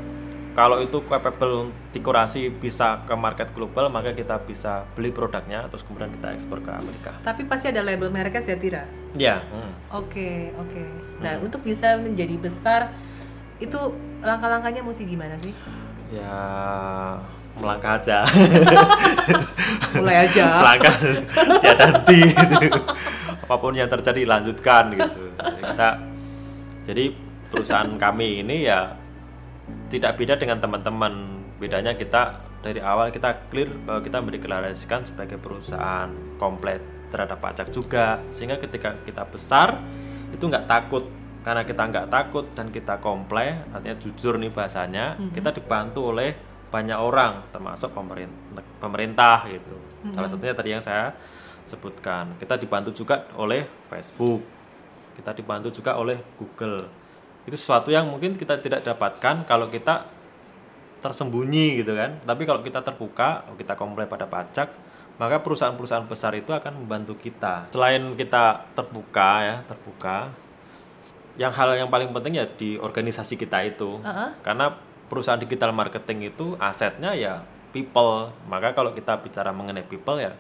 [0.58, 6.12] Kalau itu capable dikurasi bisa ke market global, maka kita bisa beli produknya terus kemudian
[6.20, 7.16] kita ekspor ke Amerika.
[7.24, 8.84] Tapi pasti ada label mereknya Zetira.
[9.16, 9.72] Ya, hmm.
[9.96, 10.84] Oke oke.
[11.24, 12.92] Nah untuk bisa menjadi besar
[13.60, 13.80] itu
[14.24, 15.54] langkah-langkahnya mesti gimana sih?
[16.10, 16.34] ya
[17.60, 18.26] melangkah aja.
[20.00, 20.46] Mulai aja.
[20.64, 20.96] melangkah
[21.62, 22.80] tiada henti gitu.
[23.50, 25.90] apa pun yang terjadi lanjutkan gitu jadi kita
[26.86, 27.04] jadi
[27.50, 28.94] perusahaan kami ini ya
[29.90, 31.14] tidak beda dengan teman-teman
[31.58, 38.22] bedanya kita dari awal kita clear bahwa kita mendeklarasikan sebagai perusahaan komplit terhadap pajak juga
[38.30, 39.82] sehingga ketika kita besar
[40.30, 41.10] itu nggak takut
[41.40, 46.36] karena kita nggak takut dan kita komplain artinya jujur nih bahasanya kita dibantu oleh
[46.70, 49.76] banyak orang termasuk pemerintah pemerintah gitu.
[50.14, 51.16] Salah satunya tadi yang saya
[51.66, 52.38] sebutkan.
[52.38, 54.60] Kita dibantu juga oleh Facebook
[55.20, 56.88] kita dibantu juga oleh Google.
[57.44, 60.08] Itu sesuatu yang mungkin kita tidak dapatkan kalau kita
[61.04, 62.24] tersembunyi gitu kan.
[62.24, 64.72] Tapi kalau kita terbuka kita komplain pada pajak
[65.20, 67.68] maka perusahaan-perusahaan besar itu akan membantu kita.
[67.76, 70.32] Selain kita terbuka ya terbuka
[71.40, 74.36] yang hal yang paling penting ya di organisasi kita itu Uh-uh.
[74.44, 74.76] karena
[75.08, 80.36] perusahaan digital marketing itu asetnya ya people maka kalau kita bicara mengenai people ya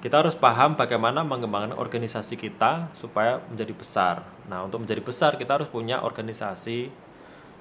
[0.00, 4.16] kita harus paham bagaimana mengembangkan organisasi kita supaya menjadi besar
[4.46, 6.88] nah untuk menjadi besar kita harus punya organisasi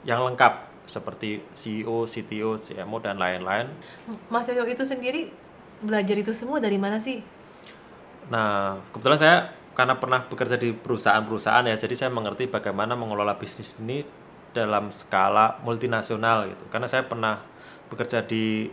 [0.07, 3.67] yang lengkap seperti CEO, CTO, CMO dan lain-lain
[4.31, 5.33] Mas Yoyo itu sendiri
[5.83, 7.23] belajar itu semua dari mana sih?
[8.29, 9.37] Nah, kebetulan saya
[9.79, 14.03] karena pernah bekerja di perusahaan-perusahaan ya, jadi saya mengerti bagaimana mengelola bisnis ini
[14.51, 16.67] dalam skala multinasional gitu.
[16.67, 17.39] Karena saya pernah
[17.87, 18.67] bekerja di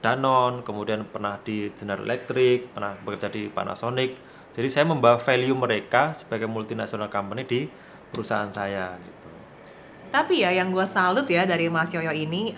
[0.00, 4.16] Danone, kemudian pernah di General Electric, pernah bekerja di Panasonic.
[4.56, 7.60] Jadi saya membawa value mereka sebagai multinasional company di
[8.08, 9.28] perusahaan saya gitu.
[10.08, 12.56] Tapi ya yang gue salut ya dari Mas Yoyo ini,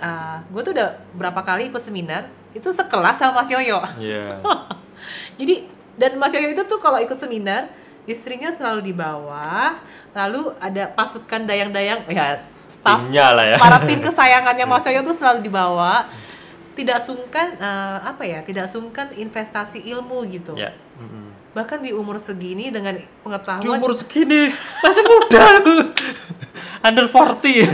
[0.54, 3.82] gue tuh udah berapa kali ikut seminar, itu sekelas sama Mas Yoyo.
[3.98, 4.38] Iya.
[5.42, 7.68] Jadi dan Mas Yoyo itu tuh kalau ikut seminar
[8.08, 9.78] istrinya selalu di bawah,
[10.16, 13.56] lalu ada pasukan dayang-dayang ya staff Timnya lah ya.
[13.60, 16.08] para tim kesayangannya Mas Yoyo tuh selalu dibawa.
[16.72, 18.40] Tidak sungkan eh, apa ya?
[18.40, 20.56] Tidak sungkan investasi ilmu gitu.
[20.56, 20.72] Ya.
[20.96, 21.52] mm-mm.
[21.52, 24.48] Bahkan di umur segini dengan Di pengetahuan umur segini
[24.80, 25.44] masih muda.
[26.82, 27.66] Under 40.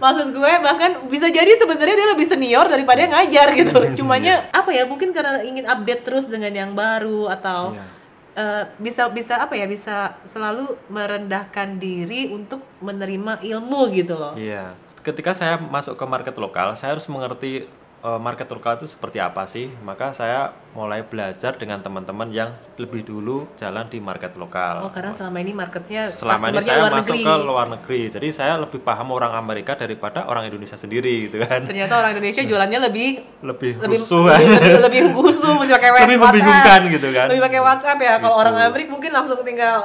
[0.00, 3.78] maksud gue bahkan bisa jadi sebenarnya dia lebih senior daripada yang ngajar gitu.
[4.00, 4.88] Cumanya apa ya?
[4.88, 7.84] Mungkin karena ingin update terus dengan yang baru atau Iya.
[8.32, 9.68] eh, bisa bisa apa ya?
[9.68, 14.32] Bisa selalu merendahkan diri untuk menerima ilmu gitu loh.
[14.32, 14.72] Iya.
[15.02, 17.66] Ketika saya masuk ke market lokal, saya harus mengerti
[18.02, 19.70] eh, market lokal itu seperti apa sih.
[19.80, 20.40] Maka saya
[20.72, 24.82] mulai belajar dengan teman-teman yang lebih dulu jalan di market lokal.
[24.82, 27.22] Oh, karena selama ini marketnya Selama ini saya luar masuk negeri.
[27.22, 31.62] ke luar negeri, jadi saya lebih paham orang Amerika daripada orang Indonesia sendiri gitu kan.
[31.62, 34.58] Ternyata orang Indonesia jualannya lebih Lebih lebih rusuh lebih, kan.
[34.58, 36.22] lebih, lebih gusuh mesti pakai Lebih WhatsApp.
[36.24, 37.26] membingungkan gitu kan.
[37.28, 38.14] Lebih pakai WhatsApp ya.
[38.16, 38.40] Kalau Gitu.
[38.40, 39.76] orang Amerika mungkin langsung tinggal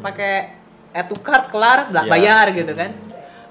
[0.00, 0.32] pakai
[0.92, 2.12] add to cart kelar bela- Iya.
[2.12, 2.90] bayar gitu kan.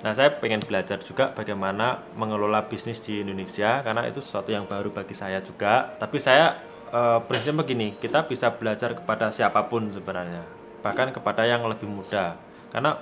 [0.03, 4.91] Nah, saya pengen belajar juga bagaimana mengelola bisnis di Indonesia karena itu sesuatu yang baru
[4.91, 5.95] bagi saya juga.
[5.95, 6.59] Tapi saya
[6.91, 10.43] eh, prinsipnya begini, kita bisa belajar kepada siapa pun sebenarnya,
[10.83, 12.35] bahkan kepada yang lebih muda.
[12.69, 12.99] Karena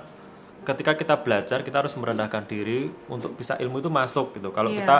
[0.62, 4.54] ketika kita belajar, kita harus merendahkan diri untuk bisa ilmu itu masuk gitu.
[4.54, 4.86] Kalau Iya.
[4.86, 4.96] kita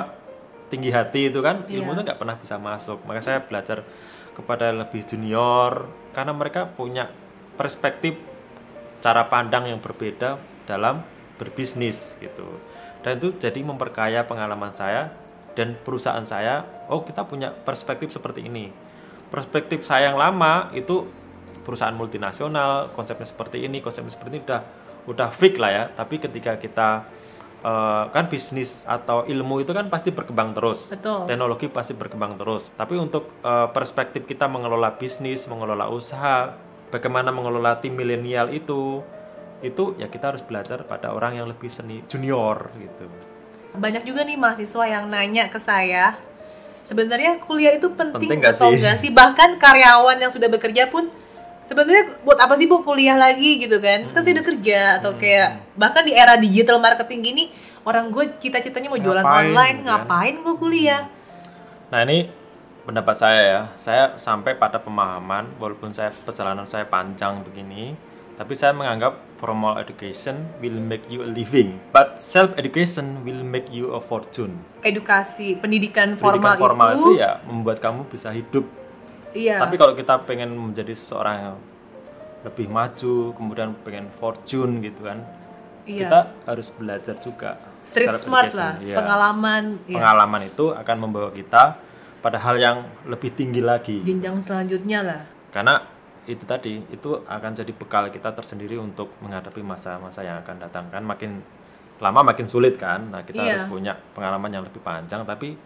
[0.68, 1.96] tinggi hati itu kan ilmu Iya.
[1.96, 2.98] itu nggak pernah bisa masuk.
[3.06, 3.86] Maka saya belajar
[4.34, 5.86] kepada yang lebih junior
[6.16, 7.08] karena mereka punya
[7.54, 8.16] perspektif
[9.04, 11.04] cara pandang yang berbeda dalam
[11.36, 12.46] berbisnis gitu.
[13.02, 15.10] Dan itu jadi memperkaya pengalaman saya
[15.58, 16.64] dan perusahaan saya.
[16.88, 18.72] Oh, kita punya perspektif seperti ini.
[19.32, 21.08] Perspektif saya yang lama itu
[21.64, 24.60] perusahaan multinasional, konsepnya seperti ini, konsepnya seperti ini udah
[25.08, 25.84] udah fix lah ya.
[25.90, 26.88] Tapi ketika kita
[27.64, 31.24] eh, kan bisnis atau ilmu itu kan pasti berkembang terus Betul.
[31.26, 32.68] teknologi pasti berkembang terus.
[32.76, 36.54] Tapi untuk eh, perspektif kita mengelola bisnis, mengelola usaha,
[36.92, 39.00] bagaimana mengelola tim milenial itu,
[39.62, 43.06] itu ya kita harus belajar pada orang yang lebih seni junior gitu.
[43.72, 46.18] Banyak juga nih mahasiswa yang nanya ke saya,
[46.84, 48.76] sebenarnya kuliah itu penting, Penting nggak atau sih?
[48.76, 49.10] enggak sih?
[49.14, 51.08] Bahkan karyawan yang sudah bekerja pun
[51.62, 54.02] sebenarnya buat apa sih bu kuliah lagi gitu kan?
[54.04, 55.48] Terus kan saya udah kerja atau kayak
[55.78, 57.44] bahkan di era digital marketing gini
[57.82, 59.94] orang gue cita-citanya mau jualan Ngapain, online gitu kan?
[60.04, 61.02] ngapain gue kuliah?
[61.88, 62.18] Nah ini
[62.82, 67.94] pendapat saya ya, saya sampai pada pemahaman walaupun saya perjalanan saya panjang begini,
[68.32, 73.68] tapi saya menganggap formal education will make you a living, but self education will make
[73.68, 74.56] you a fortune.
[74.80, 78.64] Edukasi pendidikan formal, Pendidikan formal itu, itu ya membuat kamu bisa hidup.
[79.32, 79.60] iya.
[79.60, 81.56] Tapi kalau kita pengen menjadi seseorang yang
[82.42, 85.22] lebih maju, kemudian pengen fortune gitu kan,
[85.82, 86.06] Iya.
[86.06, 87.58] kita harus belajar juga.
[87.82, 88.94] street smart lah, iya.
[88.98, 89.98] pengalaman, iya.
[89.98, 91.78] Pengalaman itu akan membawa kita
[92.22, 93.98] pada hal yang lebih tinggi lagi.
[94.06, 95.22] jenjang selanjutnya lah.
[95.52, 95.84] karena
[96.24, 101.02] itu tadi itu akan jadi bekal kita tersendiri untuk menghadapi masa-masa yang akan datang kan
[101.02, 101.42] makin
[101.98, 103.58] lama makin sulit kan nah kita Iya.
[103.58, 105.58] harus punya pengalaman yang lebih panjang tapi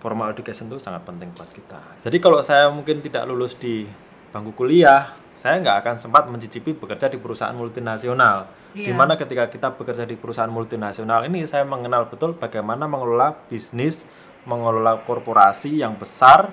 [0.00, 3.84] formal education itu sangat penting buat kita jadi kalau saya mungkin tidak lulus di
[4.32, 8.88] bangku kuliah saya nggak akan sempat mencicipi bekerja di perusahaan multinasional Iya.
[8.88, 14.04] di mana ketika kita bekerja di perusahaan multinasional ini saya mengenal betul bagaimana mengelola bisnis
[14.44, 16.52] mengelola korporasi yang besar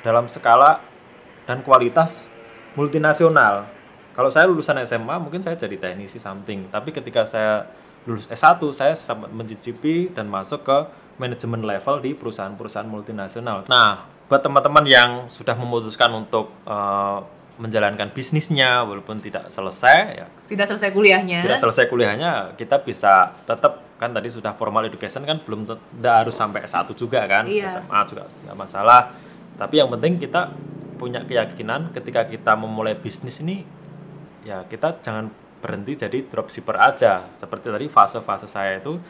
[0.00, 0.80] dalam skala
[1.44, 2.24] dan kualitas
[2.74, 3.68] multinasional.
[4.12, 7.64] Kalau saya lulusan SMA mungkin saya jadi teknisi something, tapi ketika saya
[8.04, 10.78] lulus S1 saya sempat mencicipi dan masuk ke
[11.16, 13.64] manajemen level di perusahaan-perusahaan multinasional.
[13.66, 17.18] Nah, buat teman-teman yang sudah memutuskan untuk eh,
[17.52, 21.44] menjalankan bisnisnya walaupun tidak selesai ya Tidak selesai kuliahnya.
[21.44, 26.34] tidak selesai kuliahnya kita bisa tetap kan tadi sudah formal education kan belum tidak harus
[26.34, 27.68] sampai S1 juga kan Iya.
[27.70, 29.12] SMA juga nggak masalah
[29.54, 30.48] tapi yang penting kita
[31.02, 33.66] punya keyakinan ketika kita memulai bisnis ini
[34.46, 37.26] ya kita jangan berhenti jadi dropshipper aja.
[37.34, 39.02] Seperti tadi fase-fase saya itu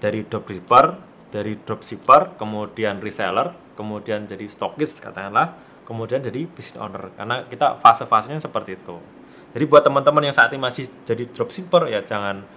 [0.00, 0.96] dari dropshipper
[1.28, 5.52] dari dropshipper kemudian reseller kemudian jadi stokis katakanlah
[5.84, 7.12] kemudian jadi business owner.
[7.12, 8.96] Karena kita fase-fasenya seperti itu.
[9.52, 12.48] Jadi buat teman-teman yang saat ini masih jadi dropshipper ya jangan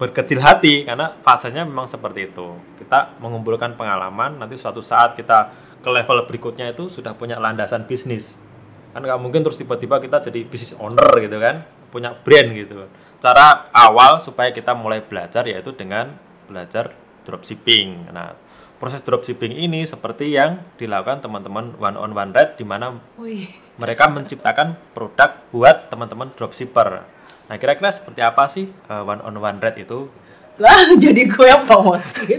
[0.00, 2.56] berkecil hati karena fasenya memang seperti itu.
[2.80, 8.38] Kita mengumpulkan pengalaman nanti suatu saat kita ke level berikutnya itu sudah punya landasan bisnis.
[8.92, 12.86] Kan nggak mungkin terus tiba-tiba kita jadi business owner gitu kan, punya brand gitu.
[13.22, 16.12] Cara awal supaya kita mulai belajar yaitu dengan
[16.50, 16.92] belajar
[17.24, 18.10] dropshipping.
[18.10, 18.34] Nah,
[18.82, 22.98] proses dropshipping ini seperti yang dilakukan teman-teman one on one red di mana
[23.82, 27.02] mereka menciptakan produk buat teman-teman dropshipper.
[27.50, 30.06] Nah, kira-kira seperti apa sih uh, one on one rate itu?
[30.60, 32.22] lah jadi gue yang promosi.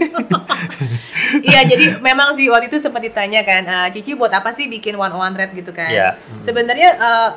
[1.34, 4.94] Iya, jadi memang sih waktu itu sempat ditanya kan, "Ah, Cici buat apa sih bikin
[4.94, 5.90] one on one rate gitu kan?
[5.90, 6.14] Iya.
[6.38, 7.30] Sebenarnya eh,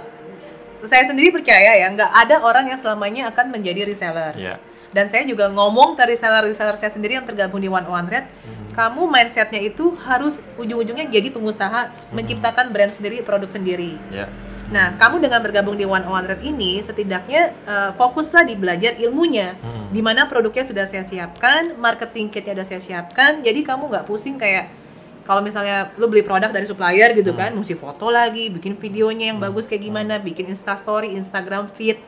[0.86, 4.38] saya sendiri percaya ya, nggak ada orang yang selamanya akan menjadi reseller.
[4.38, 4.62] Ya.
[4.98, 8.34] Dan saya juga ngomong ke reseller-reseller saya sendiri yang tergabung di One on One Rate,
[8.74, 13.94] kamu mindsetnya itu harus ujung-ujungnya jadi pengusaha, menciptakan brand sendiri, produk sendiri.
[14.10, 14.26] Ya.
[14.74, 18.98] Nah, kamu dengan bergabung di One on One Rate ini, setidaknya eh, fokuslah di belajar
[18.98, 19.94] ilmunya, Hmm.
[19.94, 24.42] di mana produknya sudah saya siapkan, marketing kitnya sudah saya siapkan, jadi kamu nggak pusing
[24.42, 24.74] kayak
[25.30, 29.38] kalau misalnya lu beli produk dari supplier gitu kan, mesti foto lagi, bikin videonya yang
[29.38, 32.00] bagus kayak gimana, bikin Instastory, Instagram feed,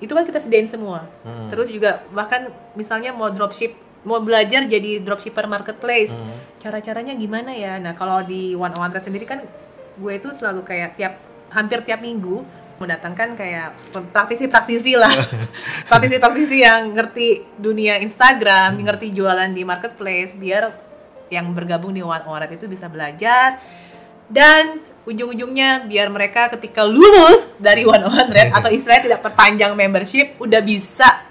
[0.00, 1.06] itu kan kita sediain semua.
[1.22, 1.52] Hmm.
[1.52, 6.32] Terus juga bahkan misalnya mau dropship, mau belajar jadi dropshipper marketplace, Hmm.
[6.56, 7.76] cara-caranya gimana ya?
[7.76, 9.44] Nah kalau di One on One sendiri kan
[10.00, 11.14] gue itu selalu kayak tiap
[11.52, 12.40] hampir tiap minggu
[12.80, 13.76] mendatangkan kayak
[14.08, 15.12] praktisi-praktisi lah,
[15.92, 20.72] praktisi-praktisi yang ngerti dunia Instagram, ngerti jualan di marketplace, biar
[21.28, 23.60] yang bergabung di One on One itu bisa belajar
[24.30, 24.80] dan
[25.10, 30.38] ujung-ujungnya biar mereka ketika lulus dari One on One Rate atau istilahnya tidak perpanjang membership
[30.38, 31.26] udah bisa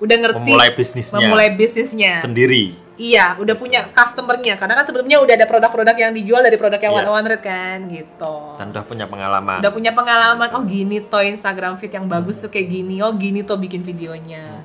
[0.00, 1.18] udah ngerti Memulai bisnisnya.
[1.20, 2.74] memulai bisnisnya Sendiri.
[3.00, 6.92] Iya, udah punya customernya karena kan sebelumnya udah ada produk-produk yang dijual dari produk yang
[6.92, 7.00] Iya.
[7.00, 8.34] one on one rate kan gitu.
[8.60, 9.56] Dan udah punya pengalaman.
[9.64, 13.40] Udah punya pengalaman, oh gini toh Instagram feed yang bagus tuh kayak gini, oh gini
[13.40, 14.60] toh bikin videonya.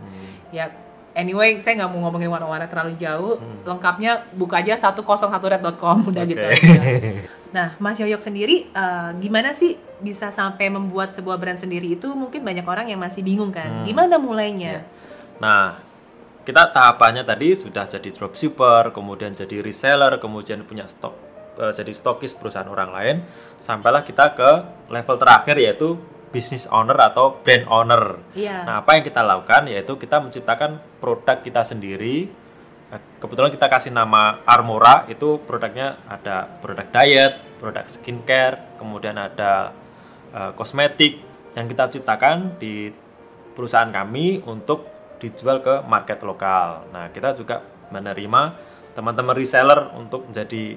[0.51, 0.67] Ya,
[1.15, 3.39] anyway saya nggak mau ngomongin rate terlalu jauh.
[3.63, 6.43] Lengkapnya buka aja 101rate.com udah gitu.
[6.43, 6.53] Oke.
[6.53, 6.75] aja.
[7.55, 12.43] Nah, Mas Yoyok sendiri eh, gimana sih bisa sampai membuat sebuah brand sendiri itu mungkin
[12.43, 13.79] banyak orang yang masih bingung kan.
[13.79, 13.85] Hmm.
[13.87, 14.83] Gimana mulainya?
[15.39, 15.79] Nah,
[16.43, 21.15] kita tahapannya tadi sudah jadi dropshipper, kemudian jadi reseller, kemudian punya stok
[21.63, 23.15] eh, jadi stokis perusahaan orang lain,
[23.63, 24.51] sampailah kita ke
[24.91, 25.95] level terakhir yaitu
[26.35, 28.19] business owner atau brand owner.
[28.35, 28.67] Iya.
[28.67, 32.27] Nah, apa yang kita lakukan yaitu kita menciptakan produk kita sendiri.
[32.91, 39.71] Eh, Kebetulan kita kasih nama Armora, itu produknya ada produk diet, produk skincare, kemudian ada
[40.35, 41.23] eh, kosmetik
[41.55, 42.91] yang kita ciptakan di
[43.55, 44.91] perusahaan kami untuk
[45.23, 46.91] dijual ke market lokal.
[46.91, 48.41] Nah, kita juga menerima
[48.91, 50.75] teman-teman reseller untuk menjadi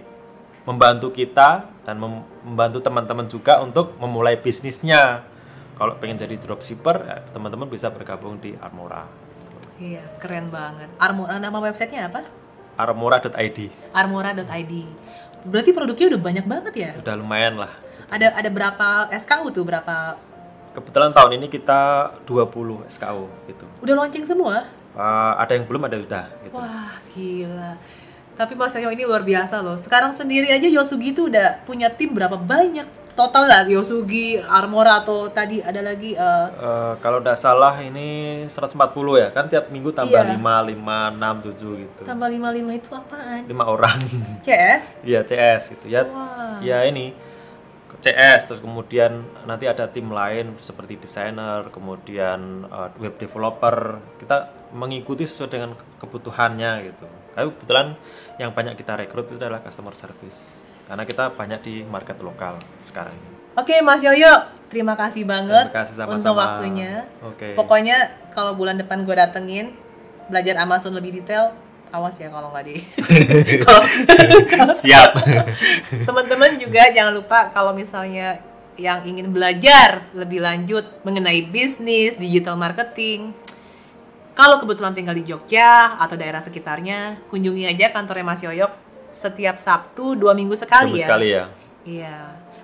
[0.62, 5.26] membantu kita dan mem- membantu teman-teman juga untuk memulai bisnisnya.
[5.78, 9.06] Kalau pengen jadi dropshipper ya, teman-teman bisa bergabung di Armora
[9.78, 10.90] Iya, keren banget.
[10.98, 12.26] Armora nama websitenya apa?
[12.74, 13.58] armora.id
[13.90, 14.74] Armora.id.
[15.46, 16.90] Berarti produknya udah banyak banget ya?
[16.98, 17.70] udah lumayan lah
[18.10, 19.62] Ada ada berapa SKU tuh?
[19.62, 20.18] Berapa?
[20.68, 24.66] kebetulan tahun ini kita 20 SKU gitu Udah launching semua?
[24.94, 27.70] Eh, ada yang belum ada yang udah gitu Wah, gila.
[28.38, 29.74] Tapi Mas Yoyo ini luar biasa loh.
[29.74, 32.86] Sekarang sendiri aja Yosugi tuh udah punya tim berapa banyak?
[33.12, 38.78] Total lah Yosugi, Armora atau tadi ada lagi eh, Eh, kalau udah salah ini 140
[39.18, 40.38] ya kan tiap minggu tambah Iya.
[40.38, 43.42] 5, 5, 6, 7 gitu tambah 55 itu apaan?
[43.42, 43.98] 5 orang
[44.46, 45.02] CS?
[45.02, 46.62] Iya CS gitu ya Wah.
[46.62, 47.10] ya ini
[47.98, 55.26] CS terus kemudian nanti ada tim lain seperti desainer kemudian eh, web developer kita mengikuti
[55.26, 57.06] sesuai dengan kebutuhannya gitu
[57.38, 57.94] tapi kebetulan
[58.42, 60.58] yang banyak kita rekrut itu adalah customer service
[60.90, 63.14] karena kita banyak di market lokal sekarang
[63.58, 64.30] Oke Mas Yoyo,
[64.70, 66.14] terima kasih banget Terima kasih sama-sama.
[66.14, 66.92] untuk waktunya.
[67.26, 67.58] Oke.
[67.58, 69.74] Pokoknya kalau bulan depan gue datengin
[70.30, 71.50] belajar Amazon lebih detail,
[71.90, 72.78] awas ya kalau nggak di.
[74.86, 75.10] Siap
[76.06, 78.38] Teman-teman juga jangan lupa kalau misalnya
[78.78, 83.34] yang ingin belajar lebih lanjut mengenai bisnis, digital marketing,
[84.38, 88.70] kalau kebetulan tinggal di Jogja atau daerah sekitarnya, kunjungi aja kantornya Mas Yoyok
[89.10, 91.06] setiap Sabtu dua minggu sekali Tunggu ya.
[91.10, 91.44] sekali ya
[91.82, 92.18] Iya.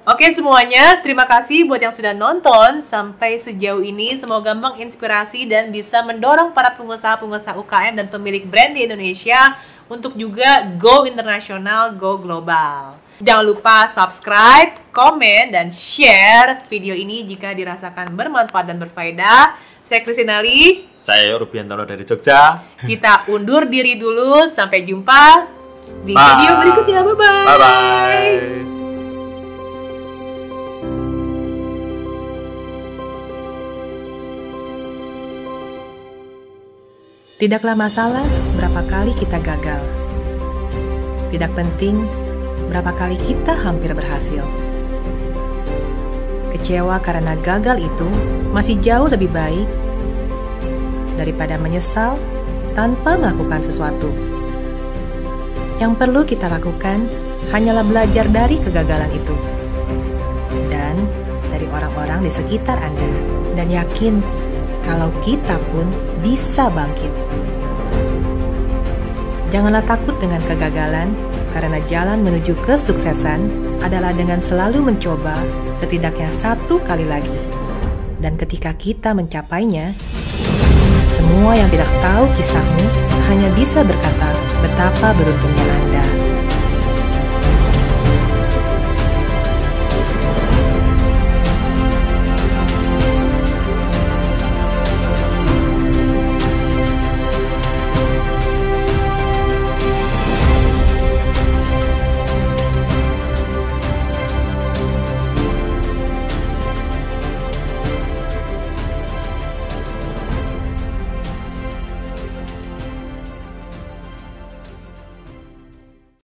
[0.04, 4.12] Oke semuanya, terima kasih buat yang sudah nonton sampai sejauh ini.
[4.20, 9.56] Semoga menginspirasi dan bisa mendorong para pengusaha-pengusaha UKM dan pemilik brand di Indonesia
[9.88, 13.00] untuk juga go internasional, go global.
[13.16, 19.56] Jangan lupa subscribe, komen, dan share video ini jika dirasakan bermanfaat dan berfaedah.
[19.84, 24.48] Saya Krisinali, saya Rubiantoro dari Jogja kita undur diri dulu.
[24.48, 25.44] Sampai jumpa
[26.00, 26.24] di Bye.
[26.24, 27.00] video berikutnya.
[27.04, 27.44] Bye-bye.
[27.44, 28.36] bye bye
[37.36, 38.24] Tidaklah masalah
[38.56, 39.84] berapa kali kita gagal.
[41.28, 42.00] Tidak penting
[42.72, 44.48] berapa kali kita hampir berhasil.
[46.54, 48.06] Kecewa karena gagal itu
[48.54, 49.66] masih jauh lebih baik
[51.18, 52.14] daripada menyesal
[52.78, 54.14] tanpa melakukan sesuatu.
[55.82, 57.10] Yang perlu kita lakukan
[57.50, 59.34] hanyalah belajar dari kegagalan itu
[60.70, 60.94] dan
[61.50, 63.10] dari orang-orang di sekitar Anda
[63.58, 64.22] dan yakin
[64.86, 65.90] kalau kita pun
[66.22, 67.10] bisa bangkit.
[69.54, 71.14] Janganlah takut dengan kegagalan,
[71.54, 73.46] karena jalan menuju kesuksesan
[73.82, 75.34] adalah dengan selalu mencoba
[75.74, 77.38] setidaknya satu kali lagi.
[78.20, 79.92] Dan ketika kita mencapainya,
[81.12, 82.84] semua yang tidak tahu kisahmu
[83.32, 86.23] hanya bisa berkata betapa beruntungnya Anda.